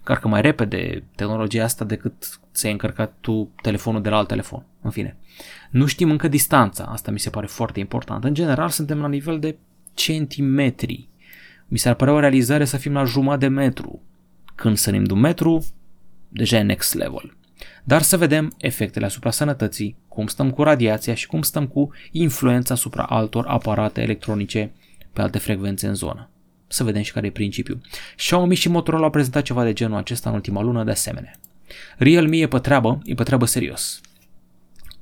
carcă 0.03 0.29
mai 0.29 0.41
repede 0.41 1.05
tehnologia 1.15 1.65
asta 1.65 1.85
decât 1.85 2.41
ți-ai 2.55 2.73
încărcat 2.73 3.15
tu 3.21 3.51
telefonul 3.63 4.03
de 4.03 4.09
la 4.09 4.17
alt 4.17 4.29
telefon. 4.29 4.65
În 4.83 4.91
fine. 4.91 5.17
Nu 5.71 5.87
știm 5.87 6.11
încă 6.11 6.29
distanța, 6.29 6.85
asta 6.85 7.11
mi 7.11 7.19
se 7.19 7.31
pare 7.31 7.47
foarte 7.47 7.81
important. 7.81 8.25
În 8.25 8.35
general 8.35 8.69
suntem 8.69 8.99
la 8.99 9.09
nivel 9.09 9.39
de 9.39 9.57
centimetri. 9.95 11.09
Mi 11.69 11.79
s-ar 11.79 11.95
părea 11.95 12.15
o 12.15 12.19
realizare 12.21 12.65
să 12.65 12.77
fim 12.77 12.93
la 12.93 13.05
jumătate 13.05 13.47
de 13.47 13.49
metru. 13.49 14.03
Când 14.55 14.77
sărim 14.77 15.05
de 15.05 15.13
un 15.13 15.21
metru, 15.21 15.67
deja 16.29 16.57
e 16.57 16.63
next 16.63 16.95
level. 16.95 17.37
Dar 17.85 18.03
să 18.03 18.17
vedem 18.17 18.55
efectele 18.59 19.05
asupra 19.05 19.31
sănătății, 19.31 19.97
cum 20.09 20.27
stăm 20.27 20.51
cu 20.51 20.63
radiația 20.63 21.15
și 21.15 21.27
cum 21.27 21.43
stăm 21.43 21.67
cu 21.67 21.91
influența 22.11 22.75
asupra 22.75 23.03
altor 23.03 23.47
aparate 23.47 24.03
electronice 24.03 24.73
pe 25.13 25.23
alte 25.23 25.39
frecvențe 25.39 25.87
în 25.87 25.95
zonă. 25.95 26.29
Să 26.67 26.85
vedem 26.85 27.03
și 27.03 27.13
care 27.13 27.27
e 27.27 27.31
principiul. 27.31 27.81
Xiaomi 28.17 28.55
și 28.55 28.69
Motorola 28.69 29.05
au 29.05 29.11
prezentat 29.11 29.43
ceva 29.43 29.65
de 29.65 29.73
genul 29.73 29.97
acesta 29.97 30.29
în 30.29 30.35
ultima 30.35 30.63
lună 30.63 30.85
de 30.85 30.91
asemenea. 30.91 31.33
Realme 31.97 32.37
e 32.37 32.47
pe 32.47 32.59
treabă, 32.59 33.01
e 33.05 33.15
pe 33.15 33.23
treabă 33.23 33.45
serios. 33.45 34.01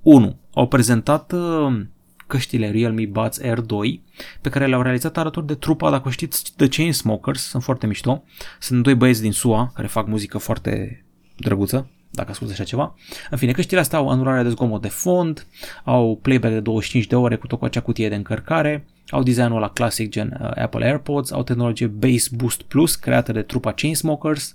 1. 0.02 0.36
Au 0.54 0.68
prezentat 0.68 1.32
uh, 1.32 1.80
căștile 2.26 2.70
Realme 2.70 3.06
Buds 3.06 3.38
Air 3.38 3.60
2 3.60 4.02
pe 4.40 4.48
care 4.48 4.66
le-au 4.66 4.82
realizat 4.82 5.16
alături 5.16 5.46
de 5.46 5.54
trupa, 5.54 5.90
dacă 5.90 6.10
știți, 6.10 6.52
The 6.56 6.68
Chainsmokers, 6.68 7.42
sunt 7.42 7.62
foarte 7.62 7.86
mișto. 7.86 8.24
Sunt 8.60 8.82
doi 8.82 8.94
băieți 8.94 9.22
din 9.22 9.32
SUA 9.32 9.70
care 9.74 9.86
fac 9.86 10.06
muzică 10.06 10.38
foarte 10.38 11.04
drăguță, 11.36 11.90
dacă 12.10 12.30
asculti 12.30 12.52
așa 12.52 12.64
ceva. 12.64 12.94
În 13.30 13.38
fine, 13.38 13.52
căștile 13.52 13.80
astea 13.80 13.98
au 13.98 14.08
anulare 14.08 14.42
de 14.42 14.48
zgomot 14.48 14.82
de 14.82 14.88
fond, 14.88 15.46
au 15.84 16.18
playback 16.22 16.52
de 16.52 16.60
25 16.60 17.06
de 17.06 17.16
ore 17.16 17.36
cu 17.36 17.46
tot 17.46 17.58
cu 17.58 17.64
acea 17.64 17.80
cutie 17.80 18.08
de 18.08 18.14
încărcare, 18.14 18.86
au 19.08 19.22
designul 19.22 19.60
la 19.60 19.70
classic 19.70 20.10
gen 20.10 20.38
uh, 20.40 20.50
Apple 20.54 20.84
AirPods, 20.84 21.32
au 21.32 21.42
tehnologie 21.42 21.86
Bass 21.86 22.28
Boost 22.28 22.62
Plus 22.62 22.94
creată 22.94 23.32
de 23.32 23.42
trupa 23.42 23.72
Chainsmokers, 23.72 24.54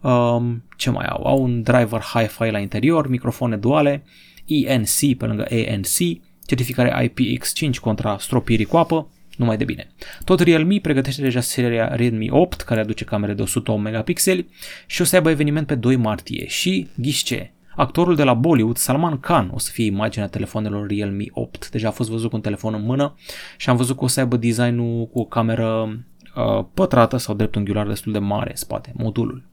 um, 0.00 0.64
ce 0.76 0.90
mai 0.90 1.06
au? 1.06 1.26
Au 1.26 1.42
un 1.42 1.62
driver 1.62 2.00
Hi-Fi 2.00 2.50
la 2.50 2.58
interior, 2.58 3.08
microfoane 3.08 3.56
duale, 3.56 4.04
ENC 4.46 5.16
pe 5.18 5.26
lângă 5.26 5.46
ANC, 5.50 6.20
certificare 6.46 7.10
IPX5 7.10 7.70
contra 7.80 8.18
stropirii 8.18 8.64
cu 8.64 8.76
apă, 8.76 9.08
numai 9.36 9.56
de 9.56 9.64
bine. 9.64 9.90
Tot 10.24 10.40
Realme 10.40 10.78
pregătește 10.82 11.22
deja 11.22 11.40
seria 11.40 11.94
Redmi 11.94 12.30
8, 12.30 12.60
care 12.60 12.80
aduce 12.80 13.04
camere 13.04 13.32
de 13.32 13.42
108 13.42 13.82
megapixeli 13.82 14.48
și 14.86 15.00
o 15.00 15.04
să 15.04 15.16
aibă 15.16 15.30
eveniment 15.30 15.66
pe 15.66 15.74
2 15.74 15.96
martie 15.96 16.46
și, 16.46 16.88
ghișce, 16.96 17.54
actorul 17.76 18.14
de 18.14 18.22
la 18.22 18.34
Bollywood, 18.34 18.76
Salman 18.76 19.20
Khan, 19.20 19.50
o 19.54 19.58
să 19.58 19.70
fie 19.72 19.84
imaginea 19.84 20.26
telefonelor 20.28 20.88
Realme 20.88 21.24
8. 21.30 21.70
Deja 21.70 21.88
a 21.88 21.90
fost 21.90 22.10
văzut 22.10 22.30
cu 22.30 22.36
un 22.36 22.42
telefon 22.42 22.74
în 22.74 22.82
mână 22.82 23.14
și 23.56 23.70
am 23.70 23.76
văzut 23.76 23.96
că 23.96 24.04
o 24.04 24.06
să 24.06 24.20
aibă 24.20 24.36
designul 24.36 25.06
cu 25.06 25.18
o 25.18 25.24
cameră 25.24 25.98
uh, 26.36 26.64
pătrată 26.74 27.16
sau 27.16 27.34
dreptunghiular 27.34 27.86
destul 27.86 28.12
de 28.12 28.18
mare 28.18 28.50
în 28.50 28.56
spate, 28.56 28.92
modulul. 28.96 29.44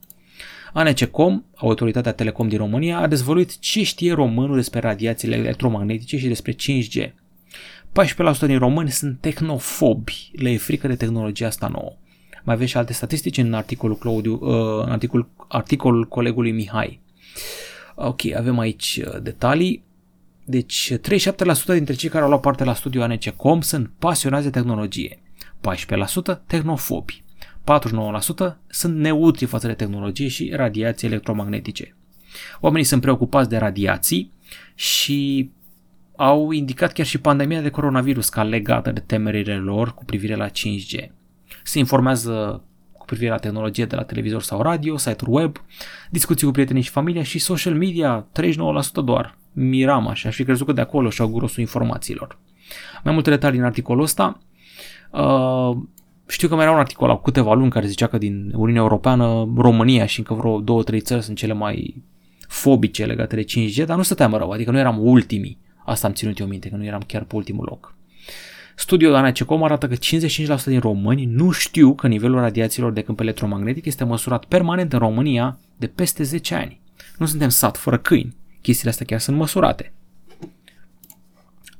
ANCCOM, 0.73 1.45
Autoritatea 1.55 2.11
Telecom 2.11 2.47
din 2.47 2.57
România, 2.57 2.97
a 2.97 3.07
dezvăluit 3.07 3.59
ce 3.59 3.83
știe 3.83 4.13
românul 4.13 4.55
despre 4.55 4.79
radiațiile 4.79 5.35
electromagnetice 5.35 6.17
și 6.17 6.27
despre 6.27 6.53
5G. 6.53 7.22
14% 7.93 8.45
din 8.45 8.57
români 8.57 8.91
sunt 8.91 9.17
tehnofobi, 9.19 10.31
le 10.35 10.49
e 10.49 10.57
frică 10.57 10.87
de 10.87 10.95
tehnologia 10.95 11.47
asta 11.47 11.67
nouă. 11.67 11.91
Mai 12.43 12.55
aveți 12.55 12.69
și 12.69 12.77
alte 12.77 12.93
statistici 12.93 13.37
în 13.37 13.53
articolul, 13.53 13.97
Claudiu, 13.97 14.33
uh, 14.33 14.83
în 14.85 14.91
articol, 14.91 15.27
articolul 15.47 16.05
colegului 16.05 16.51
Mihai. 16.51 17.01
Ok, 17.95 18.19
avem 18.35 18.59
aici 18.59 19.01
uh, 19.05 19.21
detalii. 19.21 19.83
Deci 20.45 20.93
37% 20.93 20.99
dintre 21.65 21.93
cei 21.93 22.09
care 22.09 22.23
au 22.23 22.29
luat 22.29 22.41
parte 22.41 22.63
la 22.63 22.73
studiul 22.73 23.03
ANCCOM 23.03 23.61
sunt 23.61 23.91
pasionați 23.99 24.43
de 24.43 24.49
tehnologie. 24.49 25.19
14% 26.35 26.39
tehnofobi. 26.47 27.23
49% 27.61 28.55
sunt 28.67 28.97
neutri 28.97 29.45
față 29.45 29.67
de 29.67 29.73
tehnologie 29.73 30.27
și 30.27 30.51
radiații 30.55 31.07
electromagnetice. 31.07 31.95
Oamenii 32.59 32.87
sunt 32.87 33.01
preocupați 33.01 33.49
de 33.49 33.57
radiații 33.57 34.31
și 34.75 35.49
au 36.15 36.51
indicat 36.51 36.91
chiar 36.91 37.05
și 37.05 37.17
pandemia 37.17 37.61
de 37.61 37.69
coronavirus 37.69 38.29
ca 38.29 38.43
legată 38.43 38.91
de 38.91 38.99
temerile 38.99 39.55
lor 39.55 39.93
cu 39.93 40.05
privire 40.05 40.35
la 40.35 40.47
5G. 40.47 41.11
Se 41.63 41.79
informează 41.79 42.63
cu 42.91 43.05
privire 43.05 43.29
la 43.29 43.37
tehnologie 43.37 43.85
de 43.85 43.95
la 43.95 44.03
televizor 44.03 44.41
sau 44.41 44.61
radio, 44.61 44.97
site-uri 44.97 45.41
web, 45.41 45.57
discuții 46.09 46.47
cu 46.47 46.53
prietenii 46.53 46.81
și 46.81 46.89
familia 46.89 47.23
și 47.23 47.39
social 47.39 47.73
media, 47.73 48.27
39% 49.01 49.03
doar. 49.03 49.37
Miram 49.51 50.07
așa, 50.07 50.29
aș 50.29 50.35
fi 50.35 50.43
crezut 50.43 50.65
că 50.65 50.73
de 50.73 50.81
acolo 50.81 51.09
și-au 51.09 51.27
gurosul 51.27 51.59
informațiilor. 51.59 52.39
Mai 53.03 53.13
multe 53.13 53.29
detalii 53.29 53.59
în 53.59 53.65
articolul 53.65 54.03
ăsta. 54.03 54.39
Uh, 55.11 55.77
știu 56.27 56.47
că 56.47 56.55
mai 56.55 56.63
era 56.63 56.73
un 56.73 56.79
articol 56.79 57.07
la 57.07 57.17
câteva 57.17 57.53
luni 57.53 57.71
care 57.71 57.87
zicea 57.87 58.07
că 58.07 58.17
din 58.17 58.51
Uniunea 58.55 58.81
Europeană, 58.81 59.53
România 59.57 60.05
și 60.05 60.19
încă 60.19 60.33
vreo 60.33 60.59
două, 60.59 60.83
trei 60.83 60.99
țări 60.99 61.23
sunt 61.23 61.37
cele 61.37 61.53
mai 61.53 62.03
fobice 62.47 63.05
legate 63.05 63.35
de 63.35 63.43
5G, 63.43 63.85
dar 63.85 63.97
nu 63.97 64.03
stăteam 64.03 64.33
rău, 64.33 64.51
adică 64.51 64.71
nu 64.71 64.77
eram 64.77 64.97
ultimii. 64.99 65.57
Asta 65.85 66.07
am 66.07 66.13
ținut 66.13 66.39
eu 66.39 66.47
minte, 66.47 66.69
că 66.69 66.75
nu 66.75 66.85
eram 66.85 67.01
chiar 67.07 67.23
pe 67.23 67.35
ultimul 67.35 67.65
loc. 67.69 67.95
Studiul 68.75 69.15
ANACECOM 69.15 69.63
arată 69.63 69.87
că 69.87 69.95
55% 69.95 70.63
din 70.65 70.79
români 70.79 71.25
nu 71.25 71.51
știu 71.51 71.95
că 71.95 72.07
nivelul 72.07 72.39
radiațiilor 72.39 72.91
de 72.91 73.01
câmp 73.01 73.19
electromagnetic 73.19 73.85
este 73.85 74.03
măsurat 74.03 74.45
permanent 74.45 74.93
în 74.93 74.99
România 74.99 75.57
de 75.77 75.87
peste 75.87 76.23
10 76.23 76.55
ani. 76.55 76.79
Nu 77.17 77.25
suntem 77.25 77.49
sat 77.49 77.77
fără 77.77 77.97
câini. 77.97 78.35
Chestiile 78.61 78.89
astea 78.89 79.05
chiar 79.05 79.19
sunt 79.19 79.37
măsurate. 79.37 79.93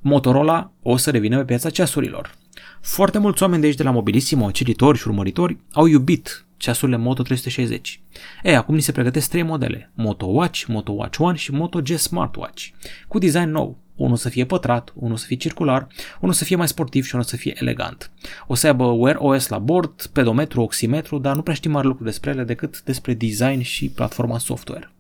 Motorola 0.01 0.71
o 0.81 0.97
să 0.97 1.11
revină 1.11 1.37
pe 1.37 1.43
piața 1.43 1.69
ceasurilor. 1.69 2.35
Foarte 2.81 3.17
mulți 3.17 3.43
oameni 3.43 3.61
de 3.61 3.67
aici 3.67 3.75
de 3.75 3.83
la 3.83 3.91
Mobilissimo, 3.91 4.51
cititori 4.51 4.97
și 4.97 5.07
urmăritori, 5.07 5.57
au 5.71 5.85
iubit 5.85 6.45
ceasurile 6.57 6.97
Moto 6.97 7.21
360. 7.23 8.01
E, 8.43 8.55
acum 8.55 8.75
ni 8.75 8.81
se 8.81 8.91
pregătesc 8.91 9.29
trei 9.29 9.43
modele, 9.43 9.91
Moto 9.93 10.25
Watch, 10.25 10.63
Moto 10.67 10.91
Watch 10.91 11.19
One 11.19 11.37
și 11.37 11.51
Moto 11.51 11.81
G 11.81 11.87
Smartwatch, 11.87 12.67
cu 13.07 13.17
design 13.17 13.49
nou. 13.49 13.77
Unul 13.95 14.17
să 14.17 14.29
fie 14.29 14.45
pătrat, 14.45 14.93
unul 14.95 15.17
să 15.17 15.25
fie 15.25 15.35
circular, 15.35 15.87
unul 16.19 16.33
să 16.33 16.43
fie 16.43 16.55
mai 16.55 16.67
sportiv 16.67 17.05
și 17.05 17.13
unul 17.13 17.25
să 17.25 17.35
fie 17.35 17.53
elegant. 17.55 18.11
O 18.47 18.55
să 18.55 18.67
aibă 18.67 18.83
Wear 18.83 19.15
OS 19.19 19.47
la 19.47 19.57
bord, 19.57 20.05
pedometru, 20.13 20.61
oximetru, 20.61 21.17
dar 21.17 21.35
nu 21.35 21.41
prea 21.41 21.55
știm 21.55 21.71
mare 21.71 21.87
lucru 21.87 22.03
despre 22.03 22.31
ele 22.31 22.43
decât 22.43 22.81
despre 22.81 23.13
design 23.13 23.61
și 23.61 23.89
platforma 23.89 24.37
software. 24.37 24.91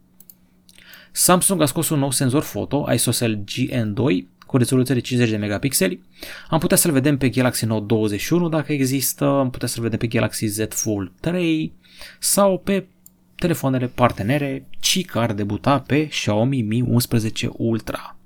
Samsung 1.11 1.61
a 1.61 1.65
scos 1.65 1.89
un 1.89 1.99
nou 1.99 2.11
senzor 2.11 2.43
foto, 2.43 2.85
ISOCELL 2.93 3.43
GN2, 3.43 4.25
cu 4.45 4.57
rezoluție 4.57 4.93
de 4.93 5.01
50 5.01 5.29
de 5.29 5.37
megapixeli. 5.37 6.01
Am 6.49 6.59
putea 6.59 6.77
să-l 6.77 6.91
vedem 6.91 7.17
pe 7.17 7.29
Galaxy 7.29 7.65
Note 7.65 7.85
21 7.85 8.49
dacă 8.49 8.73
există, 8.73 9.25
am 9.25 9.49
putea 9.49 9.67
să-l 9.67 9.83
vedem 9.83 9.99
pe 9.99 10.07
Galaxy 10.07 10.45
Z 10.45 10.59
Fold 10.69 11.11
3 11.19 11.73
sau 12.19 12.57
pe 12.57 12.87
telefoanele 13.35 13.87
partenere, 13.87 14.67
ci 14.79 15.05
care 15.05 15.25
ar 15.25 15.33
debuta 15.33 15.79
pe 15.79 16.07
Xiaomi 16.07 16.61
Mi 16.61 16.81
11 16.81 17.49
Ultra. 17.57 18.17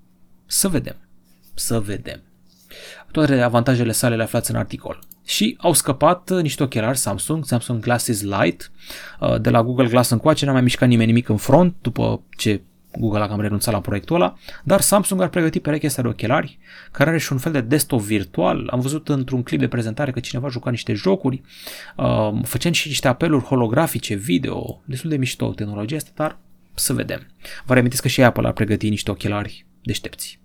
Să 0.48 0.68
vedem. 0.68 0.96
Să 1.54 1.80
vedem. 1.80 2.22
Toate 3.12 3.42
avantajele 3.42 3.92
sale 3.92 4.16
le 4.16 4.24
aflați 4.24 4.52
în 4.52 4.58
articol. 4.58 5.00
Și 5.26 5.58
au 5.60 5.74
scăpat 5.74 6.42
niște 6.42 6.64
ochelari 6.64 6.98
Samsung, 6.98 7.46
Samsung 7.46 7.84
Glasses 7.84 8.22
Lite. 8.22 8.66
Uh, 9.20 9.42
de 9.42 9.50
la 9.50 9.64
Google 9.64 9.88
Glass 9.88 10.10
încoace 10.10 10.46
n-a 10.46 10.52
mai 10.52 10.62
mișcat 10.62 10.88
nimeni 10.88 11.08
nimic 11.08 11.30
în 11.30 11.38
front 11.38 11.76
după 11.82 12.22
ce 12.38 12.62
Google 13.00 13.24
a 13.24 13.28
cam 13.28 13.42
renunțat 13.42 13.74
la 13.74 13.82
proiectul 13.82 14.16
ăla, 14.16 14.36
dar 14.64 14.82
Samsung 14.82 15.22
ar 15.22 15.28
pregăti 15.28 15.60
perechea 15.60 15.88
asta 15.88 16.02
de 16.02 16.08
ochelari, 16.08 16.60
care 16.92 17.10
are 17.10 17.20
și 17.20 17.32
un 17.32 17.38
fel 17.38 17.52
de 17.52 17.62
desktop 17.62 18.02
virtual. 18.02 18.68
Am 18.72 18.80
văzut 18.80 19.10
într-un 19.10 19.44
clip 19.44 19.60
de 19.60 19.68
prezentare 19.68 20.12
că 20.12 20.20
cineva 20.20 20.48
juca 20.48 20.70
niște 20.70 20.94
jocuri, 20.94 21.42
uh, 21.96 22.32
făcând 22.44 22.74
și 22.74 22.88
niște 22.88 23.08
apeluri 23.08 23.44
holografice, 23.44 24.16
video, 24.16 24.82
destul 24.86 25.10
de 25.10 25.18
mișto 25.18 25.54
tehnologia 25.54 25.96
asta, 25.96 26.12
dar 26.16 26.38
să 26.74 26.94
vedem. 26.94 27.28
Vă 27.66 27.74
reamintesc 27.74 28.02
că 28.02 28.08
și 28.08 28.24
Apple 28.24 28.48
ar 28.48 28.54
pregăti 28.54 28.90
niște 28.90 29.12
ochelari 29.12 29.66
deștepți. 29.88 30.40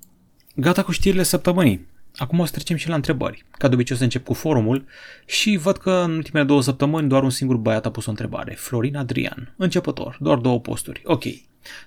Gata 0.55 0.83
cu 0.83 0.93
știrile 0.93 1.23
săptămânii. 1.23 1.87
Acum 2.17 2.39
o 2.39 2.45
să 2.45 2.53
trecem 2.53 2.77
și 2.77 2.89
la 2.89 2.95
întrebări. 2.95 3.45
Ca 3.51 3.69
de 3.69 3.75
obicei 3.75 3.95
o 3.95 3.99
să 3.99 4.05
încep 4.05 4.25
cu 4.25 4.35
forumul 4.35 4.85
și 5.27 5.57
văd 5.57 5.77
că 5.77 5.91
în 5.91 6.15
ultimele 6.15 6.47
două 6.47 6.63
săptămâni 6.63 7.09
doar 7.09 7.23
un 7.23 7.31
singur 7.31 7.57
băiat 7.57 7.87
a 7.87 7.91
pus 7.91 8.07
o 8.07 8.11
întrebare. 8.11 8.55
Florin 8.55 8.97
Adrian, 8.97 9.55
începător, 9.57 10.17
doar 10.21 10.39
două 10.39 10.61
posturi. 10.61 11.03
Ok. 11.05 11.23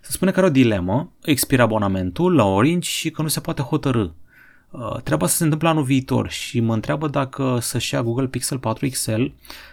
Se 0.02 0.12
spune 0.12 0.32
că 0.32 0.40
are 0.40 0.48
o 0.48 0.52
dilemă, 0.52 1.12
expiră 1.24 1.62
abonamentul 1.62 2.36
la 2.36 2.46
Orange 2.46 2.90
și 2.90 3.10
că 3.12 3.22
nu 3.22 3.28
se 3.28 3.40
poate 3.40 3.62
hotărâ. 3.62 4.08
Uh, 4.70 5.02
treaba 5.04 5.28
să 5.28 5.36
se 5.36 5.44
întâmple 5.44 5.68
anul 5.68 5.84
viitor 5.84 6.30
și 6.30 6.60
mă 6.60 6.74
întreabă 6.74 7.08
dacă 7.08 7.58
să-și 7.62 7.94
ia 7.94 8.04
Google 8.04 8.28
Pixel 8.28 8.60
4 8.60 8.88
XL 8.88 9.24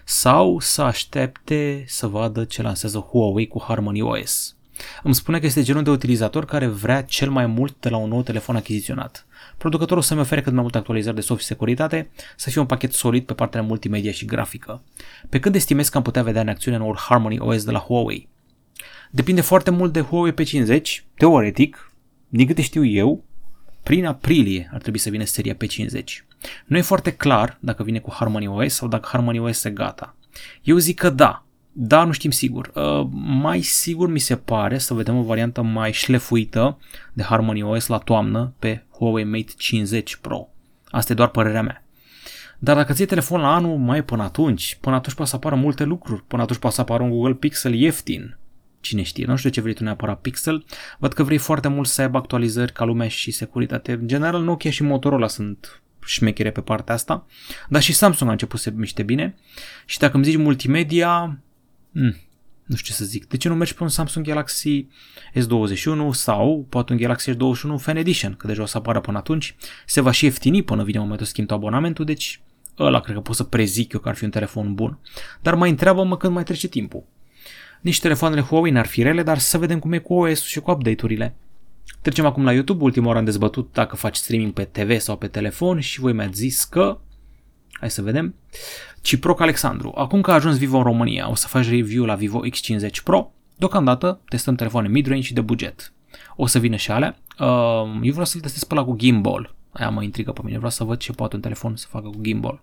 sau 0.05 0.59
să 0.61 0.83
aștepte 0.83 1.85
să 1.87 2.07
vadă 2.07 2.45
ce 2.45 2.62
lansează 2.62 2.99
Huawei 2.99 3.49
cu 3.49 3.62
Harmony 3.66 4.01
OS. 4.03 4.57
Îmi 5.03 5.14
spune 5.14 5.38
că 5.38 5.47
este 5.47 5.62
genul 5.62 5.83
de 5.83 5.90
utilizator 5.90 6.45
care 6.45 6.66
vrea 6.66 7.03
cel 7.03 7.31
mai 7.31 7.47
mult 7.47 7.77
de 7.81 7.88
la 7.88 7.97
un 7.97 8.09
nou 8.09 8.23
telefon 8.23 8.57
achiziționat. 8.57 9.27
Producătorul 9.59 10.03
să-mi 10.03 10.21
ofere 10.21 10.40
cât 10.40 10.53
mai 10.53 10.62
multe 10.62 10.79
actualizări 10.79 11.14
de 11.14 11.21
soft 11.21 11.40
și 11.40 11.47
securitate, 11.47 12.11
să 12.37 12.51
fie 12.51 12.61
un 12.61 12.66
pachet 12.66 12.92
solid 12.92 13.25
pe 13.25 13.35
partea 13.35 13.62
multimedia 13.62 14.12
și 14.12 14.25
grafică. 14.25 14.83
Pe 15.29 15.40
când 15.40 15.55
estimez 15.55 15.88
că 15.88 15.97
am 15.97 16.03
putea 16.03 16.23
vedea 16.23 16.40
în 16.40 16.49
acțiune 16.49 16.77
noul 16.77 16.97
Harmony 16.99 17.38
OS 17.38 17.64
de 17.64 17.71
la 17.71 17.79
Huawei? 17.79 18.29
Depinde 19.11 19.40
foarte 19.40 19.71
mult 19.71 19.92
de 19.92 20.01
Huawei 20.01 20.33
P50, 20.33 20.83
teoretic, 21.14 21.92
din 22.29 22.47
câte 22.47 22.62
știu 22.62 22.85
eu, 22.85 23.25
prin 23.83 24.07
aprilie 24.07 24.71
ar 24.73 24.81
trebui 24.81 24.99
să 24.99 25.11
vină 25.11 25.25
seria 25.25 25.57
P50. 25.57 26.05
Nu 26.66 26.77
e 26.77 26.81
foarte 26.81 27.12
clar 27.12 27.59
dacă 27.61 27.83
vine 27.83 27.99
cu 27.99 28.12
Harmony 28.12 28.47
OS 28.47 28.75
sau 28.75 28.88
dacă 28.88 29.09
Harmony 29.12 29.38
OS 29.38 29.64
e 29.64 29.71
gata. 29.71 30.16
Eu 30.62 30.77
zic 30.77 30.99
că 30.99 31.11
da, 31.11 31.45
da, 31.72 32.04
nu 32.04 32.12
știm 32.12 32.30
sigur. 32.30 32.70
Uh, 32.74 33.06
mai 33.12 33.61
sigur 33.61 34.08
mi 34.08 34.18
se 34.18 34.37
pare 34.37 34.78
să 34.78 34.94
vedem 34.94 35.16
o 35.16 35.22
variantă 35.22 35.62
mai 35.62 35.92
șlefuită 35.92 36.78
de 37.12 37.22
Harmony 37.22 37.62
OS 37.62 37.87
la 37.87 37.98
toamnă 37.98 38.54
pe 38.58 38.85
Huawei 38.90 39.24
Mate 39.24 39.52
50 39.56 40.16
Pro. 40.16 40.48
Asta 40.90 41.12
e 41.12 41.16
doar 41.16 41.28
părerea 41.28 41.62
mea. 41.62 41.85
Dar 42.58 42.76
dacă 42.76 42.92
ții 42.92 43.06
telefon 43.06 43.40
la 43.40 43.54
anul, 43.54 43.76
mai 43.76 44.04
până 44.04 44.22
atunci, 44.22 44.78
până 44.80 44.96
atunci 44.96 45.14
poate 45.14 45.30
să 45.30 45.37
apară 45.37 45.54
multe 45.54 45.85
lucruri. 45.85 46.24
Până 46.26 46.42
atunci 46.42 46.58
poate 46.58 46.74
să 46.74 46.80
apară 46.80 47.02
un 47.02 47.11
Google 47.11 47.35
Pixel 47.35 47.74
ieftin. 47.74 48.38
Cine 48.80 49.02
știe, 49.02 49.24
nu 49.24 49.37
știu 49.37 49.50
ce 49.50 49.61
vrei 49.61 49.74
tu 49.74 49.82
neapărat 49.82 50.20
Pixel. 50.20 50.64
Văd 50.98 51.12
că 51.12 51.22
vrei 51.22 51.38
foarte 51.38 51.68
mult 51.68 51.88
să 51.88 52.02
aibă 52.02 52.18
actualizări 52.18 52.72
ca 52.72 52.85
lumea 52.85 53.08
și 53.08 53.30
securitate. 53.30 53.92
În 53.92 54.06
general, 54.06 54.42
Nokia 54.42 54.70
și 54.70 54.82
Motorola 54.82 55.28
sunt 55.28 55.82
șmechere 56.04 56.50
pe 56.50 56.61
partea 56.61 56.94
asta. 56.94 57.26
Dar 57.68 57.82
și 57.82 57.92
Samsung 57.92 58.28
a 58.28 58.32
început 58.32 58.58
să 58.58 58.70
se 58.70 58.76
miște 58.76 59.02
bine. 59.02 59.35
Și 59.87 59.98
dacă 59.98 60.16
îmi 60.16 60.24
zici 60.24 60.37
multimedia, 60.37 61.38
Hmm, 61.92 62.16
nu 62.64 62.76
știu 62.76 62.92
ce 62.92 62.92
să 62.92 63.05
zic. 63.05 63.28
De 63.28 63.37
ce 63.37 63.48
nu 63.48 63.55
mergi 63.55 63.74
pe 63.74 63.83
un 63.83 63.88
Samsung 63.88 64.26
Galaxy 64.26 64.87
S21 65.35 66.11
sau 66.11 66.66
poate 66.68 66.92
un 66.92 66.98
Galaxy 66.98 67.31
S21 67.31 67.78
Fan 67.78 67.96
Edition, 67.96 68.35
că 68.35 68.46
deja 68.46 68.62
o 68.62 68.66
să 68.66 68.76
apară 68.76 69.00
până 69.00 69.18
atunci. 69.18 69.55
Se 69.87 70.00
va 70.00 70.11
și 70.11 70.24
ieftini 70.24 70.62
până 70.62 70.85
vine 70.85 70.98
momentul 70.98 71.24
să 71.24 71.31
schimb 71.31 71.50
abonamentul, 71.50 72.05
deci 72.05 72.40
ăla 72.78 73.00
cred 73.00 73.14
că 73.14 73.20
pot 73.20 73.37
să 73.37 73.44
prezic 73.44 73.92
eu 73.92 74.00
că 74.00 74.09
ar 74.09 74.14
fi 74.14 74.24
un 74.24 74.31
telefon 74.31 74.74
bun. 74.74 74.98
Dar 75.42 75.55
mai 75.55 75.70
întreabă-mă 75.70 76.16
când 76.16 76.33
mai 76.33 76.44
trece 76.44 76.68
timpul. 76.68 77.05
Nici 77.81 78.00
telefoanele 78.00 78.40
Huawei 78.40 78.70
n-ar 78.72 78.87
fi 78.87 79.02
rele, 79.02 79.22
dar 79.22 79.38
să 79.38 79.59
vedem 79.59 79.78
cum 79.78 79.92
e 79.92 79.98
cu 79.98 80.14
OS 80.14 80.42
și 80.42 80.61
cu 80.61 80.70
update-urile. 80.70 81.35
Trecem 82.02 82.26
acum 82.26 82.44
la 82.44 82.52
YouTube. 82.52 82.85
Ultima 82.85 83.07
oară 83.07 83.18
am 83.18 83.24
dezbătut 83.24 83.72
dacă 83.72 83.96
faci 83.96 84.16
streaming 84.16 84.52
pe 84.52 84.64
TV 84.64 84.98
sau 84.98 85.16
pe 85.16 85.26
telefon 85.26 85.81
și 85.81 86.00
voi 86.00 86.12
mi-ați 86.12 86.38
zis 86.38 86.64
că 86.64 87.00
Hai 87.83 87.90
să 87.90 88.03
vedem. 88.03 88.35
Ciproc 89.01 89.40
Alexandru. 89.40 89.92
Acum 89.97 90.21
că 90.21 90.31
a 90.31 90.35
ajuns 90.35 90.59
Vivo 90.59 90.77
în 90.77 90.83
România, 90.83 91.31
o 91.31 91.35
să 91.35 91.47
faci 91.47 91.68
review 91.68 92.05
la 92.05 92.14
Vivo 92.14 92.40
X50 92.47 93.03
Pro. 93.05 93.33
Deocamdată 93.57 94.21
testăm 94.29 94.55
telefoane 94.55 94.88
mid-range 94.88 95.23
și 95.23 95.33
de 95.33 95.40
buget. 95.40 95.92
O 96.37 96.47
să 96.47 96.59
vină 96.59 96.77
și 96.77 96.90
alea. 96.90 97.16
Uh, 97.38 97.47
eu 98.03 98.11
vreau 98.11 98.25
să-l 98.25 98.40
testez 98.40 98.64
pe 98.64 98.75
la 98.75 98.85
cu 98.85 98.97
gimbal. 98.97 99.55
Aia 99.73 99.88
mă 99.90 100.03
intrigă 100.03 100.33
pe 100.33 100.40
mine. 100.45 100.57
Vreau 100.57 100.71
să 100.71 100.85
văd 100.85 100.99
ce 100.99 101.12
poate 101.12 101.35
un 101.35 101.40
telefon 101.40 101.77
să 101.77 101.87
facă 101.88 102.09
cu 102.09 102.18
gimbal. 102.21 102.62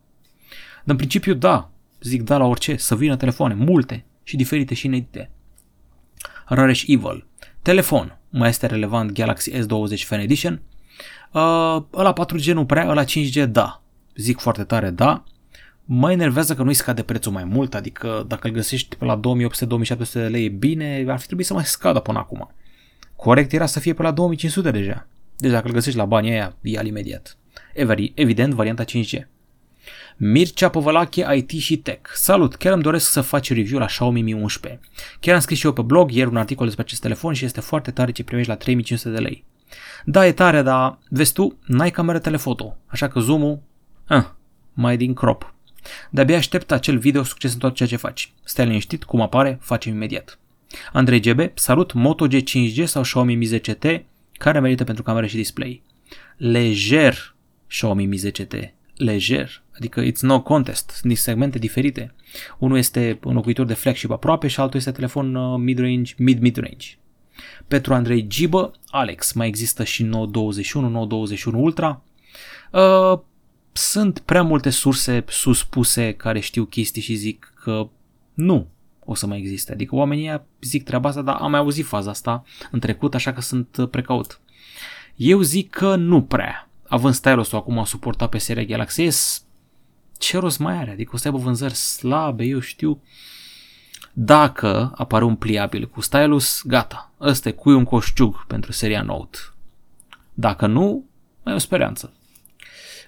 Dar 0.83 0.83
în 0.83 0.95
principiu 0.95 1.33
da. 1.33 1.69
Zic 2.01 2.23
da 2.23 2.37
la 2.37 2.45
orice. 2.45 2.75
Să 2.75 2.95
vină 2.95 3.15
telefoane. 3.15 3.53
Multe. 3.53 4.05
Și 4.23 4.35
diferite 4.35 4.73
și 4.73 4.85
inedite. 4.85 5.31
Rareș 6.45 6.83
Evil. 6.87 7.25
Telefon. 7.61 8.17
Mai 8.29 8.49
este 8.49 8.65
relevant 8.65 9.11
Galaxy 9.11 9.51
S20 9.51 10.05
Fan 10.05 10.19
Edition? 10.19 10.61
Uh, 11.31 11.77
ăla 11.93 12.13
4G 12.13 12.45
nu 12.45 12.65
prea, 12.65 12.89
ăla 12.89 13.03
5G 13.03 13.45
da 13.49 13.81
zic 14.21 14.39
foarte 14.39 14.63
tare 14.63 14.89
da, 14.89 15.23
mă 15.85 16.11
enervează 16.11 16.55
că 16.55 16.63
nu-i 16.63 16.73
scade 16.73 17.03
prețul 17.03 17.31
mai 17.31 17.43
mult, 17.43 17.75
adică 17.75 18.25
dacă 18.27 18.47
îl 18.47 18.53
găsești 18.53 18.95
pe 18.95 19.05
la 19.05 19.19
2800-2700 19.19 20.11
de 20.13 20.27
lei 20.27 20.45
e 20.45 20.49
bine, 20.49 21.05
ar 21.07 21.19
fi 21.19 21.25
trebuit 21.25 21.47
să 21.47 21.53
mai 21.53 21.65
scadă 21.65 21.99
până 21.99 22.17
acum. 22.17 22.51
Corect 23.15 23.53
era 23.53 23.65
să 23.65 23.79
fie 23.79 23.93
pe 23.93 24.01
la 24.01 24.11
2500 24.11 24.71
deja. 24.71 25.07
Deci 25.37 25.51
dacă 25.51 25.67
îl 25.67 25.73
găsești 25.73 25.97
la 25.97 26.05
banii 26.05 26.31
aia, 26.31 26.55
ia 26.61 26.81
imediat. 26.85 27.37
Evident, 28.13 28.53
varianta 28.53 28.83
5G. 28.83 29.27
Mircea 30.17 30.69
Povălache, 30.69 31.25
IT 31.35 31.49
și 31.49 31.77
Tech. 31.77 32.09
Salut, 32.13 32.55
chiar 32.55 32.73
îmi 32.73 32.81
doresc 32.81 33.11
să 33.11 33.21
faci 33.21 33.53
review 33.53 33.79
la 33.79 33.85
Xiaomi 33.85 34.21
Mi 34.21 34.33
11. 34.33 34.81
Chiar 35.19 35.35
am 35.35 35.41
scris 35.41 35.57
și 35.57 35.65
eu 35.65 35.73
pe 35.73 35.81
blog 35.81 36.11
ieri 36.11 36.29
un 36.29 36.37
articol 36.37 36.65
despre 36.65 36.83
acest 36.83 37.01
telefon 37.01 37.33
și 37.33 37.45
este 37.45 37.61
foarte 37.61 37.91
tare 37.91 38.11
ce 38.11 38.23
primești 38.23 38.49
la 38.49 38.55
3500 38.55 39.09
de 39.15 39.21
lei. 39.21 39.45
Da, 40.05 40.27
e 40.27 40.31
tare, 40.31 40.61
dar 40.61 40.97
vezi 41.09 41.33
tu, 41.33 41.57
n-ai 41.65 41.91
cameră 41.91 42.19
telefoto, 42.19 42.77
așa 42.85 43.07
că 43.07 43.19
zoom-ul 43.19 43.61
Ah, 44.09 44.25
mai 44.73 44.97
din 44.97 45.13
crop. 45.13 45.53
De-abia 46.09 46.37
aștept 46.37 46.71
acel 46.71 46.97
video 46.97 47.23
succes 47.23 47.53
în 47.53 47.59
tot 47.59 47.75
ceea 47.75 47.89
ce 47.89 47.95
faci. 47.95 48.33
Stai 48.43 48.65
liniștit, 48.65 49.03
cum 49.03 49.21
apare, 49.21 49.57
facem 49.61 49.93
imediat. 49.93 50.39
Andrei 50.93 51.19
GB, 51.19 51.51
salut 51.53 51.93
Moto 51.93 52.27
G5G 52.27 52.83
sau 52.83 53.01
Xiaomi 53.01 53.35
Mi 53.35 53.59
10T, 53.59 54.01
care 54.33 54.59
merită 54.59 54.83
pentru 54.83 55.03
cameră 55.03 55.25
și 55.25 55.35
display. 55.35 55.81
Lejer 56.37 57.35
Xiaomi 57.67 58.05
Mi 58.05 58.19
10T. 58.19 58.71
Lejer. 58.95 59.63
Adică 59.75 60.03
it's 60.03 60.19
no 60.21 60.41
contest. 60.41 60.89
Sunt 60.89 61.17
segmente 61.17 61.59
diferite. 61.59 62.13
Unul 62.57 62.77
este 62.77 63.17
înlocuitor 63.21 63.65
de 63.65 63.73
flagship 63.73 64.11
aproape 64.11 64.47
și 64.47 64.59
altul 64.59 64.79
este 64.79 64.91
telefon 64.91 65.35
uh, 65.35 65.59
mid-range, 65.59 66.13
mid-mid-range. 66.17 66.87
Petru 67.67 67.93
Andrei 67.93 68.27
Gibă, 68.27 68.71
Alex, 68.87 69.31
mai 69.31 69.47
există 69.47 69.83
și 69.83 70.03
921, 70.03 70.89
921 70.89 71.63
Ultra. 71.63 72.01
Uh, 72.71 73.19
sunt 73.71 74.19
prea 74.19 74.43
multe 74.43 74.69
surse 74.69 75.23
suspuse 75.27 76.13
care 76.13 76.39
știu 76.39 76.65
chestii 76.65 77.01
și 77.01 77.15
zic 77.15 77.53
că 77.63 77.89
nu 78.33 78.67
o 79.05 79.15
să 79.15 79.27
mai 79.27 79.37
existe. 79.37 79.71
Adică 79.71 79.95
oamenii 79.95 80.41
zic 80.61 80.83
treaba 80.83 81.09
asta, 81.09 81.21
dar 81.21 81.35
am 81.35 81.51
mai 81.51 81.59
auzit 81.59 81.85
faza 81.85 82.09
asta 82.09 82.43
în 82.71 82.79
trecut, 82.79 83.15
așa 83.15 83.33
că 83.33 83.41
sunt 83.41 83.87
precaut. 83.91 84.39
Eu 85.15 85.41
zic 85.41 85.69
că 85.69 85.95
nu 85.95 86.23
prea. 86.23 86.69
Având 86.87 87.13
stylus-ul 87.13 87.57
acum 87.57 87.83
suportat 87.83 88.29
pe 88.29 88.37
seria 88.37 88.63
Galaxy 88.63 89.09
S, 89.09 89.43
ce 90.17 90.37
rost 90.37 90.59
mai 90.59 90.75
are? 90.77 90.91
Adică 90.91 91.11
o 91.13 91.17
să 91.17 91.27
aibă 91.27 91.39
vânzări 91.39 91.75
slabe, 91.75 92.43
eu 92.43 92.59
știu. 92.59 93.01
Dacă 94.13 94.91
apare 94.95 95.23
un 95.23 95.35
pliabil 95.35 95.87
cu 95.87 96.01
stylus, 96.01 96.61
gata. 96.65 97.11
Ăsta 97.19 97.49
e 97.49 97.51
cu 97.51 97.69
un 97.69 97.83
coșciug 97.83 98.45
pentru 98.45 98.71
seria 98.71 99.01
Note. 99.01 99.37
Dacă 100.33 100.67
nu, 100.67 101.05
mai 101.43 101.53
e 101.53 101.55
o 101.55 101.59
speranță. 101.59 102.13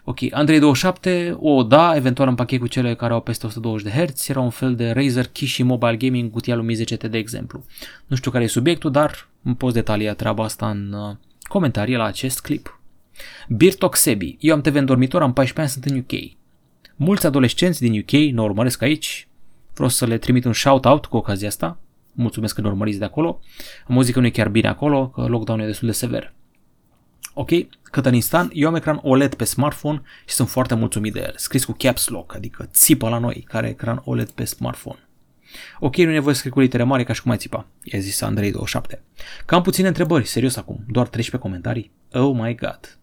Ok, 0.04 0.18
Andrei 0.32 0.60
27, 0.60 1.38
o 1.40 1.64
da, 1.64 1.96
eventual 1.96 2.28
în 2.28 2.36
pachet 2.36 2.60
cu 2.60 2.68
cele 2.68 2.96
care 2.96 3.14
au 3.14 3.22
peste 3.22 3.46
120 3.46 3.84
de 3.84 4.06
Hz, 4.06 4.30
era 4.30 4.40
un 4.40 4.50
fel 4.50 4.76
de 4.76 4.92
Razer 4.92 5.28
Kishi 5.28 5.64
Mobile 5.64 5.96
Gaming 5.96 6.32
cutia 6.32 6.56
lui 6.56 6.66
Mi 6.66 6.86
10T 6.86 7.10
de 7.10 7.18
exemplu. 7.18 7.64
Nu 8.08 8.16
știu 8.16 8.32
care 8.32 8.44
e 8.44 8.48
subiectul, 8.48 8.92
dar 8.92 9.28
îmi 9.44 9.56
poți 9.56 9.74
detalia 9.74 10.14
treaba 10.14 10.44
asta 10.44 10.70
în 10.70 10.94
uh, 10.94 11.16
comentarii 11.44 11.96
la 11.96 12.04
acest 12.04 12.42
clip. 12.42 12.80
Birtok 13.48 13.96
Sebi, 13.96 14.38
eu 14.40 14.54
am 14.54 14.62
TV 14.62 14.76
în 14.76 14.86
dormitor, 14.86 15.22
am 15.22 15.34
14 15.34 15.60
ani, 15.60 15.70
sunt 15.70 15.86
în 15.86 16.18
UK. 16.18 16.32
Mulți 16.96 17.26
adolescenți 17.26 17.82
din 17.82 18.00
UK 18.00 18.12
ne 18.12 18.42
urmăresc 18.42 18.82
aici, 18.82 19.28
vreau 19.74 19.90
să 19.90 20.06
le 20.06 20.18
trimit 20.18 20.46
un 20.46 20.54
shout-out 20.54 21.06
cu 21.06 21.18
ocazia 21.18 21.48
asta, 21.48 21.80
mulțumesc 22.12 22.56
că 22.56 22.62
ne 22.62 22.68
urmăriți 22.68 23.00
de 23.00 23.06
acolo. 23.06 23.40
Muzica 23.88 24.20
nu 24.20 24.26
e 24.26 24.30
chiar 24.30 24.50
bine 24.50 24.68
acolo, 24.68 25.08
că 25.08 25.22
lockdown 25.22 25.60
e 25.60 25.66
destul 25.66 25.88
de 25.88 25.94
sever. 25.94 26.34
Ok, 27.42 27.50
Cătălin 27.84 28.22
Stan, 28.22 28.50
eu 28.54 28.68
am 28.68 28.76
ecran 28.76 29.00
OLED 29.04 29.34
pe 29.34 29.44
smartphone 29.44 30.02
și 30.28 30.36
sunt 30.36 30.50
foarte 30.50 30.76
mulțumit 30.76 31.14
de 31.14 31.20
el. 31.20 31.34
Scris 31.36 31.66
cu 31.66 31.76
caps 31.78 32.08
lock, 32.08 32.36
adică 32.36 32.70
țipă 32.72 33.10
la 33.10 33.18
noi, 33.18 33.46
care 33.48 33.70
ecran 33.70 34.02
OLED 34.06 34.30
pe 34.30 34.44
smartphone. 34.44 35.00
Ok, 35.80 35.96
nu 35.96 36.10
e 36.10 36.14
nevoie 36.14 36.34
să 36.34 36.40
scrii 36.40 36.54
cu 36.54 36.60
litere 36.60 36.84
mari 36.84 37.04
ca 37.04 37.14
și 37.14 37.22
cum 37.22 37.32
ai 37.32 37.38
țipa, 37.38 37.68
i-a 37.84 38.00
zis 38.00 38.22
Andrei 38.22 38.52
27. 38.52 39.04
Cam 39.46 39.62
puține 39.62 39.88
întrebări, 39.88 40.28
serios 40.28 40.56
acum, 40.56 40.84
doar 40.88 41.08
13 41.08 41.50
comentarii. 41.50 41.92
Oh 42.12 42.36
my 42.42 42.56
god. 42.56 43.00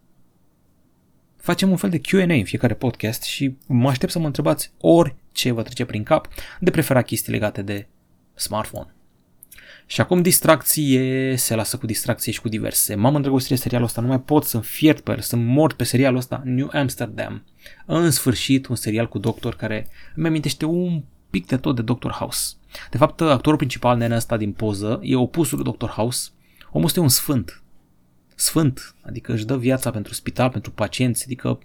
Facem 1.37 1.69
un 1.69 1.77
fel 1.77 1.89
de 1.89 1.99
Q&A 1.99 2.33
în 2.33 2.43
fiecare 2.43 2.73
podcast 2.73 3.23
și 3.23 3.57
mă 3.67 3.89
aștept 3.89 4.11
să 4.11 4.19
mă 4.19 4.25
întrebați 4.25 4.71
orice 4.77 5.51
vă 5.51 5.61
trece 5.61 5.85
prin 5.85 6.03
cap, 6.03 6.27
de 6.59 6.71
preferat 6.71 7.05
chestii 7.05 7.31
legate 7.31 7.61
de 7.61 7.87
smartphone. 8.33 8.93
Și 9.91 10.01
acum 10.01 10.21
distracție, 10.21 11.35
se 11.35 11.55
lasă 11.55 11.77
cu 11.77 11.85
distracție 11.85 12.31
și 12.31 12.41
cu 12.41 12.49
diverse. 12.49 12.95
M-am 12.95 13.15
îndrăgostit 13.15 13.49
de 13.49 13.55
serialul 13.55 13.85
ăsta, 13.85 14.01
nu 14.01 14.07
mai 14.07 14.21
pot 14.21 14.43
să-mi 14.43 14.63
fiert 14.63 14.99
pe 14.99 15.11
el, 15.11 15.19
să 15.19 15.35
mort 15.35 15.75
pe 15.75 15.83
serialul 15.83 16.17
ăsta, 16.17 16.41
New 16.45 16.69
Amsterdam. 16.71 17.45
În 17.85 18.11
sfârșit, 18.11 18.67
un 18.67 18.75
serial 18.75 19.07
cu 19.07 19.17
doctor 19.17 19.55
care 19.55 19.87
îmi 20.15 20.27
amintește 20.27 20.65
un 20.65 21.03
pic 21.29 21.45
de 21.47 21.57
tot 21.57 21.75
de 21.75 21.81
Doctor 21.81 22.11
House. 22.11 22.53
De 22.91 22.97
fapt, 22.97 23.21
actorul 23.21 23.57
principal, 23.57 23.97
nenea 23.97 24.17
ăsta 24.17 24.37
din 24.37 24.51
poză, 24.51 24.99
e 25.03 25.15
opusul 25.15 25.55
lui 25.55 25.65
Doctor 25.65 25.89
House. 25.89 26.29
Omul 26.71 26.87
este 26.87 26.99
un 26.99 27.09
sfânt. 27.09 27.63
Sfânt, 28.35 28.95
adică 29.01 29.33
își 29.33 29.45
dă 29.45 29.57
viața 29.57 29.91
pentru 29.91 30.13
spital, 30.13 30.49
pentru 30.49 30.71
pacienți, 30.71 31.23
adică 31.25 31.59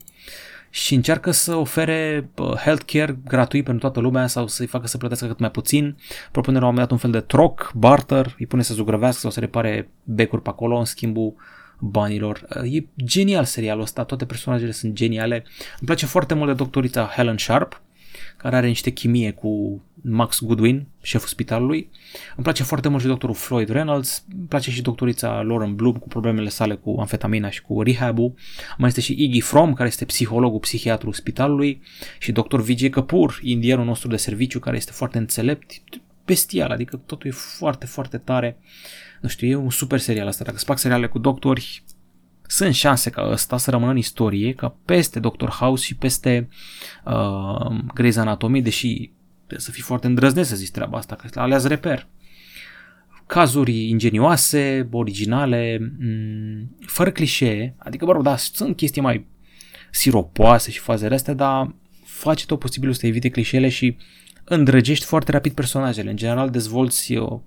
și 0.74 0.94
încearcă 0.94 1.30
să 1.30 1.54
ofere 1.54 2.30
healthcare 2.36 3.18
gratuit 3.24 3.64
pentru 3.64 3.80
toată 3.80 4.00
lumea 4.00 4.26
sau 4.26 4.46
să-i 4.46 4.66
facă 4.66 4.86
să 4.86 4.98
plătească 4.98 5.26
cât 5.26 5.38
mai 5.38 5.50
puțin. 5.50 5.96
Propune 6.32 6.58
la 6.58 6.66
un 6.66 6.70
moment 6.70 6.88
dat 6.88 6.90
un 6.90 7.10
fel 7.10 7.20
de 7.20 7.26
troc, 7.26 7.72
barter, 7.74 8.34
îi 8.38 8.46
pune 8.46 8.62
să 8.62 8.74
zugrăvească 8.74 9.20
sau 9.20 9.30
să 9.30 9.40
repare 9.40 9.90
becuri 10.04 10.42
pe 10.42 10.48
acolo 10.48 10.76
în 10.76 10.84
schimbul 10.84 11.34
banilor. 11.78 12.46
E 12.72 12.86
genial 13.04 13.44
serialul 13.44 13.82
ăsta, 13.82 14.04
toate 14.04 14.24
personajele 14.24 14.70
sunt 14.70 14.92
geniale. 14.92 15.34
Îmi 15.78 15.86
place 15.86 16.06
foarte 16.06 16.34
mult 16.34 16.48
de 16.48 16.54
doctorița 16.54 17.12
Helen 17.16 17.38
Sharp, 17.38 17.82
care 18.36 18.56
are 18.56 18.66
niște 18.66 18.90
chimie 18.90 19.30
cu 19.30 19.82
Max 20.02 20.42
Goodwin, 20.42 20.86
șeful 21.02 21.28
spitalului. 21.28 21.90
Îmi 22.34 22.42
place 22.42 22.62
foarte 22.62 22.88
mult 22.88 23.02
și 23.02 23.08
doctorul 23.08 23.34
Floyd 23.34 23.68
Reynolds, 23.68 24.24
îmi 24.36 24.46
place 24.46 24.70
și 24.70 24.82
doctorița 24.82 25.42
Lauren 25.42 25.74
Bloom 25.74 25.96
cu 25.96 26.08
problemele 26.08 26.48
sale 26.48 26.74
cu 26.74 26.96
amfetamina 26.98 27.50
și 27.50 27.62
cu 27.62 27.82
rehab-ul. 27.82 28.34
Mai 28.78 28.88
este 28.88 29.00
și 29.00 29.22
Iggy 29.22 29.40
Fromm, 29.40 29.74
care 29.74 29.88
este 29.88 30.04
psihologul, 30.04 30.58
psihiatrul 30.58 31.12
spitalului 31.12 31.82
și 32.18 32.32
doctor 32.32 32.62
Vijay 32.62 32.88
Kapoor, 32.88 33.38
indianul 33.42 33.84
nostru 33.84 34.08
de 34.08 34.16
serviciu, 34.16 34.58
care 34.58 34.76
este 34.76 34.92
foarte 34.92 35.18
înțelept, 35.18 35.80
bestial, 36.24 36.70
adică 36.70 36.96
totul 37.06 37.30
e 37.30 37.32
foarte, 37.32 37.86
foarte 37.86 38.18
tare. 38.18 38.56
Nu 39.20 39.28
știu, 39.28 39.48
e 39.48 39.54
un 39.54 39.70
super 39.70 39.98
serial 39.98 40.26
asta. 40.26 40.44
Dacă 40.44 40.56
îți 40.56 40.64
fac 40.64 40.78
seriale 40.78 41.06
cu 41.06 41.18
doctori, 41.18 41.82
sunt 42.46 42.74
șanse 42.74 43.10
ca 43.10 43.28
ăsta 43.30 43.56
să 43.56 43.70
rămână 43.70 43.90
în 43.90 43.96
istorie, 43.96 44.52
ca 44.52 44.76
peste 44.84 45.20
Doctor 45.20 45.48
House 45.48 45.84
și 45.84 45.96
peste 45.96 46.48
uh, 47.04 47.76
Grey's 48.00 48.16
Anatomy, 48.16 48.62
deși 48.62 49.10
să 49.56 49.70
fii 49.70 49.82
foarte 49.82 50.06
îndrăzneț 50.06 50.46
să 50.46 50.56
zici 50.56 50.70
treaba 50.70 50.98
asta, 50.98 51.14
că 51.14 51.40
aleați 51.40 51.68
reper. 51.68 52.06
Cazuri 53.26 53.88
ingenioase, 53.88 54.88
originale, 54.90 55.76
m- 55.76 55.96
mm, 55.98 56.76
fără 56.86 57.10
clișee, 57.10 57.74
adică, 57.78 58.04
bă 58.04 58.12
rog, 58.12 58.22
da, 58.22 58.36
sunt 58.36 58.76
chestii 58.76 59.02
mai 59.02 59.26
siropoase 59.90 60.70
și 60.70 60.78
fazele 60.78 61.14
astea, 61.14 61.34
dar 61.34 61.74
face 62.04 62.46
tot 62.46 62.58
posibilul 62.58 62.94
să 62.94 63.06
evite 63.06 63.28
clișeele 63.28 63.68
și 63.68 63.96
îndrăgești 64.44 65.04
foarte 65.04 65.30
rapid 65.30 65.52
personajele. 65.52 66.10
În 66.10 66.16
general 66.16 66.50
dezvolți 66.50 67.16
o 67.16 67.40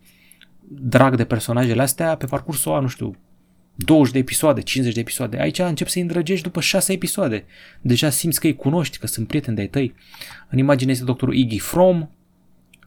drag 0.69 1.15
de 1.15 1.25
personajele 1.25 1.81
astea 1.81 2.15
pe 2.15 2.25
parcursul 2.25 2.73
a, 2.73 2.79
nu 2.79 2.87
știu, 2.87 3.15
20 3.77 4.13
de 4.13 4.19
episoade, 4.19 4.61
50 4.61 4.93
de 4.93 4.99
episoade. 4.99 5.39
Aici 5.39 5.59
încep 5.59 5.87
să-i 5.87 6.01
îndrăgești 6.01 6.43
după 6.43 6.61
6 6.61 6.93
episoade. 6.93 7.45
Deja 7.81 8.09
simți 8.09 8.39
că 8.39 8.47
îi 8.47 8.55
cunoști, 8.55 8.97
că 8.97 9.07
sunt 9.07 9.27
prieteni 9.27 9.55
de-ai 9.55 9.67
tăi. 9.67 9.95
În 10.49 10.57
imagine 10.57 10.91
este 10.91 11.03
doctorul 11.03 11.35
Iggy 11.35 11.59
Fromm, 11.59 12.11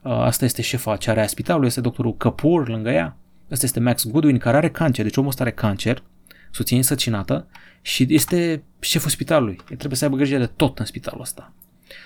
uh, 0.03 0.11
asta 0.11 0.45
este 0.45 0.61
șefa 0.61 0.95
ce 0.95 1.09
are 1.09 1.21
a 1.21 1.27
spitalului, 1.27 1.67
este 1.67 1.81
doctorul 1.81 2.17
Kapoor 2.17 2.67
lângă 2.67 2.89
ea, 2.89 3.17
asta 3.51 3.65
este 3.65 3.79
Max 3.79 4.07
Goodwin 4.07 4.37
care 4.37 4.57
are 4.57 4.69
cancer, 4.69 5.05
deci 5.05 5.17
omul 5.17 5.29
ăsta 5.29 5.43
are 5.43 5.51
cancer, 5.51 6.03
soția 6.51 6.77
însăcinată 6.77 7.47
și 7.81 8.05
este 8.09 8.63
șeful 8.79 9.09
spitalului. 9.09 9.55
El 9.69 9.75
trebuie 9.75 9.97
să 9.97 10.03
aibă 10.03 10.17
grijă 10.17 10.37
de 10.37 10.45
tot 10.45 10.79
în 10.79 10.85
spitalul 10.85 11.21
ăsta. 11.21 11.53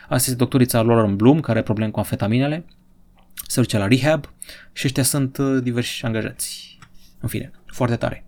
Asta 0.02 0.16
este 0.16 0.36
doctorița 0.36 0.82
Lauren 0.82 1.16
Bloom, 1.16 1.40
care 1.40 1.52
are 1.52 1.66
probleme 1.66 1.92
cu 1.92 2.00
amfetaminele, 2.00 2.66
se 3.48 3.62
duce 3.62 3.78
la 3.78 3.88
rehab 3.88 4.34
și 4.74 4.86
ăștia 4.86 5.04
sunt 5.04 5.38
uh, 5.38 5.64
diversi 5.64 6.06
angajați. 6.06 6.78
În 7.20 7.30
fine, 7.30 7.52
foarte 7.66 7.96
tare. 7.96 8.25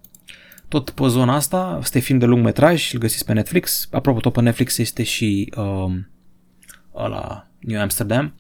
Tot 0.68 0.90
pe 0.90 1.08
zona 1.08 1.36
asta, 1.36 1.78
este 1.82 2.00
film 2.00 2.18
de 2.18 2.26
lung 2.26 2.44
metraj, 2.44 2.94
îl 2.94 3.00
găsiți 3.00 3.26
pe 3.26 3.34
Netflix. 3.34 3.88
Apropo, 3.92 4.20
tot 4.20 4.34
pe 4.34 4.42
Netflix 4.42 4.78
este 4.78 5.04
și 5.04 5.54
um, 5.58 6.10
ăla 6.96 7.48
New 7.60 7.82
Amsterdam. 7.82 8.34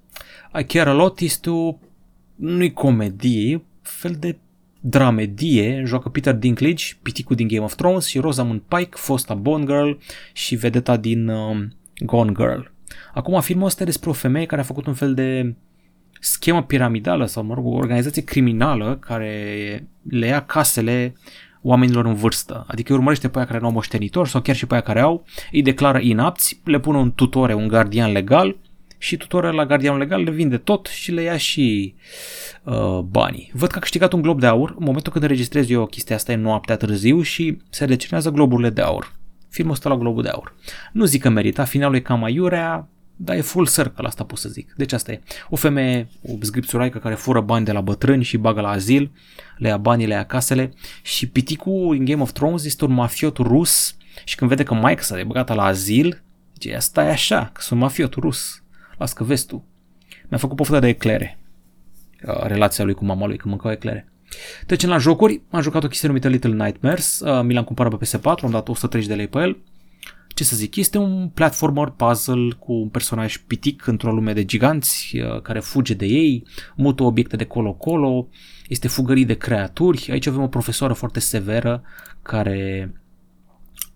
I 0.59 0.63
Care 0.63 0.89
A 0.89 0.93
Lot 0.93 1.19
este 1.19 1.49
o, 1.49 1.77
nu-i 2.35 2.73
comedie, 2.73 3.51
e 3.51 3.61
fel 3.81 4.15
de 4.19 4.37
dramedie, 4.79 5.83
joacă 5.85 6.09
Peter 6.09 6.33
Dinklage, 6.33 6.85
piticul 7.01 7.35
din 7.35 7.47
Game 7.47 7.63
of 7.63 7.75
Thrones 7.75 8.05
și 8.05 8.19
Rosamund 8.19 8.61
Pike, 8.61 8.89
fosta 8.91 9.33
Bond 9.33 9.65
Girl 9.65 9.91
și 10.33 10.55
vedeta 10.55 10.97
din 10.97 11.27
um, 11.27 11.75
Gone 12.05 12.31
Girl. 12.31 12.61
Acum 13.13 13.41
filmul 13.41 13.65
ăsta 13.65 13.85
despre 13.85 14.09
o 14.09 14.13
femeie 14.13 14.45
care 14.45 14.61
a 14.61 14.63
făcut 14.63 14.85
un 14.85 14.93
fel 14.93 15.13
de 15.13 15.55
schemă 16.19 16.63
piramidală 16.63 17.25
sau, 17.25 17.43
mă 17.43 17.53
rog, 17.53 17.65
o 17.65 17.75
organizație 17.75 18.23
criminală 18.23 18.97
care 18.99 19.87
le 20.09 20.25
ia 20.25 20.45
casele 20.45 21.13
oamenilor 21.67 22.06
în 22.06 22.13
vârstă. 22.13 22.65
Adică 22.67 22.91
îi 22.91 22.97
urmărește 22.97 23.30
pe 23.30 23.38
aia 23.38 23.47
care 23.47 23.60
nu 23.60 23.65
au 23.65 23.71
moștenitor 23.71 24.27
sau 24.27 24.41
chiar 24.41 24.56
și 24.56 24.65
pe 24.65 24.73
aia 24.73 24.84
care 24.84 24.99
au, 24.99 25.25
îi 25.51 25.62
declară 25.62 25.99
inapți, 26.01 26.62
le 26.63 26.80
pune 26.80 26.97
un 26.97 27.12
tutore, 27.12 27.53
un 27.53 27.67
gardian 27.67 28.12
legal 28.12 28.56
și 28.97 29.17
tutorul 29.17 29.53
la 29.53 29.65
gardianul 29.65 29.99
legal 29.99 30.23
le 30.23 30.32
vinde 30.32 30.58
tot 30.58 30.86
și 30.86 31.12
le 31.12 31.21
ia 31.21 31.38
și 31.38 31.95
uh, 32.63 32.99
banii. 32.99 33.51
Văd 33.53 33.69
că 33.69 33.77
a 33.77 33.82
câștigat 33.82 34.13
un 34.13 34.21
glob 34.21 34.39
de 34.39 34.45
aur. 34.45 34.69
În 34.69 34.84
momentul 34.86 35.12
când 35.12 35.23
înregistrez 35.23 35.69
eu 35.69 35.86
chestia 35.86 36.15
asta 36.15 36.32
e 36.32 36.36
noaptea 36.36 36.77
târziu 36.77 37.21
și 37.21 37.58
se 37.69 37.86
decernează 37.86 38.30
globurile 38.30 38.69
de 38.69 38.82
aur. 38.82 39.15
Filmul 39.49 39.73
ăsta 39.73 39.89
la 39.89 39.97
globul 39.97 40.23
de 40.23 40.30
aur. 40.30 40.56
Nu 40.91 41.06
zic 41.06 41.21
că 41.21 41.30
merita, 41.30 41.63
finalul 41.63 41.95
e 41.95 41.99
cam 41.99 42.23
aiurea, 42.23 42.88
dar 43.19 43.36
e 43.36 43.41
full 43.41 43.67
circle, 43.67 44.08
asta 44.08 44.23
pot 44.23 44.38
să 44.38 44.49
zic. 44.49 44.73
Deci 44.77 44.91
asta 44.93 45.12
e. 45.12 45.21
O 45.49 45.56
femeie, 45.56 46.08
o 46.21 46.34
zgripțuraică 46.41 46.97
care 46.97 47.15
fură 47.15 47.41
bani 47.41 47.65
de 47.65 47.71
la 47.71 47.82
bătrâni 47.82 48.23
și 48.23 48.38
bagă 48.38 48.62
la 48.62 48.69
azil, 48.69 49.12
le 49.58 49.67
ia 49.67 49.77
banii, 49.77 50.08
le 50.08 50.13
ia 50.13 50.25
casele 50.25 50.73
și 51.01 51.27
piticul 51.27 51.95
în 51.99 52.06
Game 52.06 52.21
of 52.21 52.32
Thrones 52.32 52.65
este 52.65 52.86
un 52.86 52.93
mafiot 52.93 53.38
rus 53.38 53.95
și 54.23 54.36
când 54.36 54.49
vede 54.49 54.63
că 54.63 54.73
Mike 54.73 55.01
s-a 55.01 55.23
băgat 55.25 55.56
la 55.56 55.63
azil, 55.63 56.23
zice, 56.53 56.75
asta 56.75 57.03
e 57.03 57.10
așa, 57.10 57.49
că 57.53 57.62
sunt 57.62 57.80
mafiot 57.80 58.13
rus. 58.13 58.63
Las 58.97 59.13
că 59.13 59.23
vezi 59.23 59.45
tu. 59.45 59.65
Mi-a 60.27 60.38
făcut 60.38 60.56
poftă 60.56 60.80
de 60.80 60.88
eclere. 60.88 61.39
Uh, 62.27 62.43
relația 62.43 62.84
lui 62.84 62.93
cu 62.93 63.06
mama 63.06 63.25
lui, 63.27 63.38
când 63.38 63.49
mâncau 63.49 63.71
eclere. 63.71 64.12
Trecem 64.65 64.89
la 64.89 64.97
jocuri, 64.97 65.41
am 65.49 65.62
jucat 65.62 65.84
o 65.84 65.88
chestie 65.88 66.08
numită 66.08 66.27
Little 66.27 66.63
Nightmares, 66.63 67.19
uh, 67.19 67.41
mi 67.43 67.53
l-am 67.53 67.63
cumpărat 67.63 67.97
pe 67.97 68.06
PS4, 68.06 68.43
am 68.43 68.49
dat 68.49 68.67
130 68.67 69.10
de 69.10 69.15
lei 69.15 69.27
pe 69.27 69.39
el 69.39 69.58
ce 70.38 70.43
să 70.43 70.56
zic, 70.56 70.76
este 70.76 70.97
un 70.97 71.30
platformer 71.30 71.88
puzzle 71.88 72.50
cu 72.60 72.73
un 72.73 72.89
personaj 72.89 73.38
pitic 73.38 73.88
într-o 73.88 74.12
lume 74.12 74.34
de 74.34 74.45
giganți 74.45 75.17
uh, 75.17 75.41
care 75.41 75.60
fuge 75.60 75.93
de 75.93 76.06
ei, 76.06 76.43
mută 76.76 77.04
obiecte 77.04 77.36
de 77.36 77.45
colo-colo, 77.45 78.28
este 78.67 78.88
fugărit 78.88 79.28
de 79.28 79.34
creaturi. 79.34 80.08
Aici 80.12 80.28
avem 80.28 80.41
o 80.41 80.47
profesoară 80.47 80.93
foarte 80.93 81.19
severă 81.19 81.84
care 82.21 82.91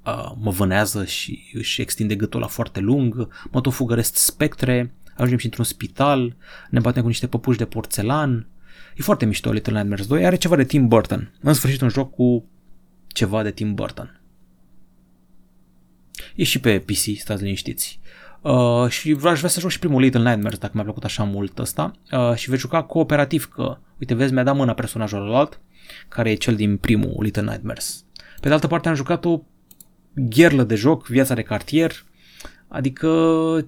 uh, 0.05 0.31
mă 0.39 0.51
vânează 0.51 1.05
și 1.05 1.51
își 1.53 1.81
extinde 1.81 2.15
gâtul 2.15 2.39
la 2.39 2.47
foarte 2.47 2.79
lung, 2.79 3.27
mă 3.51 3.61
tot 3.61 3.73
fugăresc 3.73 4.15
spectre, 4.15 4.93
ajungem 5.15 5.37
și 5.37 5.45
într-un 5.45 5.65
spital, 5.65 6.35
ne 6.69 6.79
batem 6.79 7.01
cu 7.01 7.07
niște 7.07 7.27
păpuși 7.27 7.57
de 7.57 7.65
porțelan. 7.65 8.47
E 8.95 9.01
foarte 9.01 9.25
mișto 9.25 9.51
Little 9.51 9.73
Nightmares 9.73 10.07
2, 10.07 10.25
are 10.25 10.35
ceva 10.35 10.55
de 10.55 10.63
Tim 10.63 10.87
Burton. 10.87 11.33
În 11.41 11.53
sfârșit 11.53 11.81
un 11.81 11.89
joc 11.89 12.11
cu 12.13 12.45
ceva 13.07 13.43
de 13.43 13.51
Tim 13.51 13.73
Burton. 13.73 14.20
E 16.41 16.43
și 16.43 16.59
pe 16.59 16.79
PC, 16.79 17.17
stați 17.17 17.43
liniștiți. 17.43 17.99
Uh, 18.41 18.87
și 18.89 19.17
aș 19.23 19.37
vrea 19.37 19.49
să 19.49 19.59
joc 19.59 19.69
și 19.69 19.79
primul 19.79 20.01
Little 20.01 20.29
Nightmares 20.29 20.57
dacă 20.57 20.71
mi-a 20.73 20.83
plăcut 20.83 21.03
așa 21.03 21.23
mult 21.23 21.59
ăsta 21.59 21.91
uh, 22.11 22.35
și 22.35 22.49
veți 22.49 22.61
juca 22.61 22.83
cooperativ 22.83 23.49
că, 23.53 23.77
uite 23.99 24.13
vezi, 24.13 24.33
mi-a 24.33 24.43
dat 24.43 24.55
mâna 24.55 24.73
personajul 24.73 25.33
alt 25.33 25.61
care 26.07 26.31
e 26.31 26.33
cel 26.33 26.55
din 26.55 26.77
primul 26.77 27.15
Little 27.19 27.41
Nightmares. 27.41 28.05
Pe 28.39 28.47
de 28.47 28.53
altă 28.53 28.67
parte 28.67 28.89
am 28.89 28.95
jucat 28.95 29.25
o 29.25 29.41
gherlă 30.13 30.63
de 30.63 30.75
joc, 30.75 31.07
viața 31.07 31.33
de 31.33 31.41
cartier, 31.41 32.05
adică 32.73 33.09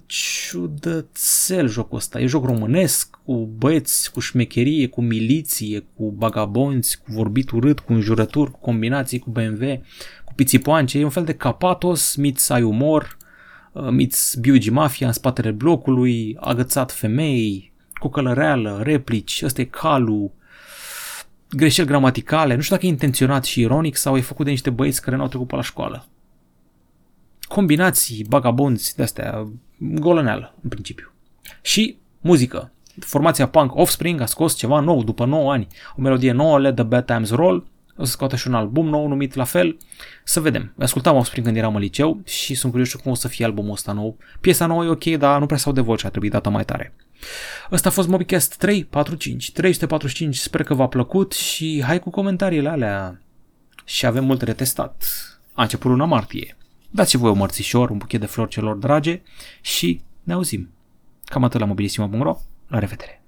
ciudățel 0.05 1.67
jocul 1.67 1.97
ăsta. 1.97 2.19
E 2.19 2.25
joc 2.25 2.45
românesc, 2.45 3.19
cu 3.25 3.33
băieți, 3.57 4.11
cu 4.11 4.19
șmecherie, 4.19 4.87
cu 4.87 5.01
miliție, 5.01 5.85
cu 5.95 6.11
bagabonți, 6.11 6.97
cu 6.97 7.11
vorbit 7.11 7.49
urât, 7.49 7.79
cu 7.79 7.93
înjurături, 7.93 8.51
cu 8.51 8.59
combinații, 8.59 9.19
cu 9.19 9.29
BMW, 9.29 9.81
cu 10.22 10.22
pițipoance, 10.35 10.99
e 10.99 11.03
un 11.03 11.09
fel 11.09 11.23
de 11.23 11.33
capatos, 11.33 12.15
miți 12.15 12.51
ai 12.51 12.61
umor, 12.61 13.17
uh, 13.71 13.89
miți 13.89 14.39
Biugi 14.39 14.69
Mafia 14.69 15.07
în 15.07 15.13
spatele 15.13 15.51
blocului, 15.51 16.37
agățat 16.39 16.91
femei, 16.91 17.73
cu 17.93 18.09
călăreală, 18.09 18.79
replici, 18.83 19.41
ăsta 19.43 19.61
e 19.61 19.65
calul, 19.65 20.31
greșeli 21.49 21.87
gramaticale, 21.87 22.55
nu 22.55 22.61
știu 22.61 22.75
dacă 22.75 22.87
e 22.87 22.89
intenționat 22.89 23.43
și 23.43 23.59
ironic 23.59 23.95
sau 23.95 24.17
e 24.17 24.21
făcut 24.21 24.45
de 24.45 24.51
niște 24.51 24.69
băieți 24.69 25.01
care 25.01 25.15
n-au 25.15 25.27
trecut 25.27 25.47
pe 25.47 25.55
la 25.55 25.61
școală. 25.61 26.07
Combinații, 27.41 28.25
bagabonți, 28.29 28.95
de-astea, 28.95 29.47
golăneală, 29.77 30.55
în 30.61 30.69
principiu. 30.69 31.11
Și 31.61 31.97
muzică. 32.21 32.71
Formația 32.99 33.47
punk 33.47 33.75
Offspring 33.75 34.21
a 34.21 34.25
scos 34.25 34.55
ceva 34.55 34.79
nou 34.79 35.03
după 35.03 35.25
9 35.25 35.51
ani. 35.51 35.67
O 35.97 36.01
melodie 36.01 36.31
nouă, 36.31 36.59
Let 36.59 36.75
the 36.75 36.83
Bad 36.83 37.05
Times 37.05 37.29
Roll, 37.29 37.67
o 38.03 38.05
să 38.05 38.11
scoată 38.11 38.35
și 38.35 38.47
un 38.47 38.53
album 38.53 38.87
nou 38.87 39.07
numit 39.07 39.33
la 39.33 39.43
fel. 39.43 39.77
Să 40.23 40.39
vedem. 40.39 40.73
Ascultam 40.79 41.15
Offspring 41.15 41.45
când 41.45 41.57
eram 41.57 41.75
în 41.75 41.81
liceu 41.81 42.21
și 42.25 42.55
sunt 42.55 42.71
curios 42.71 42.93
cum 42.93 43.11
o 43.11 43.15
să 43.15 43.27
fie 43.27 43.45
albumul 43.45 43.71
ăsta 43.71 43.91
nou. 43.91 44.17
Piesa 44.41 44.65
nouă 44.65 44.85
e 44.85 44.87
ok, 44.87 45.03
dar 45.05 45.39
nu 45.39 45.45
prea 45.45 45.57
s-au 45.57 45.71
de 45.71 45.81
voce, 45.81 46.07
a 46.07 46.09
trebuit 46.09 46.31
dată 46.31 46.49
mai 46.49 46.65
tare. 46.65 46.95
Ăsta 47.71 47.89
a 47.89 47.91
fost 47.91 48.07
MobiCast 48.07 48.55
345, 48.57 49.51
345, 49.51 50.37
sper 50.37 50.63
că 50.63 50.73
v-a 50.73 50.87
plăcut 50.87 51.31
și 51.31 51.83
hai 51.85 51.99
cu 51.99 52.09
comentariile 52.09 52.69
alea. 52.69 53.21
Și 53.85 54.05
avem 54.05 54.25
multe 54.25 54.45
de 54.45 54.53
testat. 54.53 55.03
A 55.53 55.61
început 55.61 55.91
luna 55.91 56.05
martie. 56.05 56.57
Dați-și 56.89 57.17
voi 57.17 57.29
o 57.29 57.33
mărțișor, 57.33 57.89
un 57.89 57.97
buchet 57.97 58.19
de 58.19 58.25
flori 58.25 58.49
celor 58.49 58.75
drage 58.75 59.21
și 59.61 60.01
ne 60.23 60.33
auzim. 60.33 60.69
Cam 61.25 61.43
atât 61.43 61.59
la 61.59 61.65
mobilisimo.ro. 61.65 62.37
La 62.67 62.79
revedere! 62.79 63.22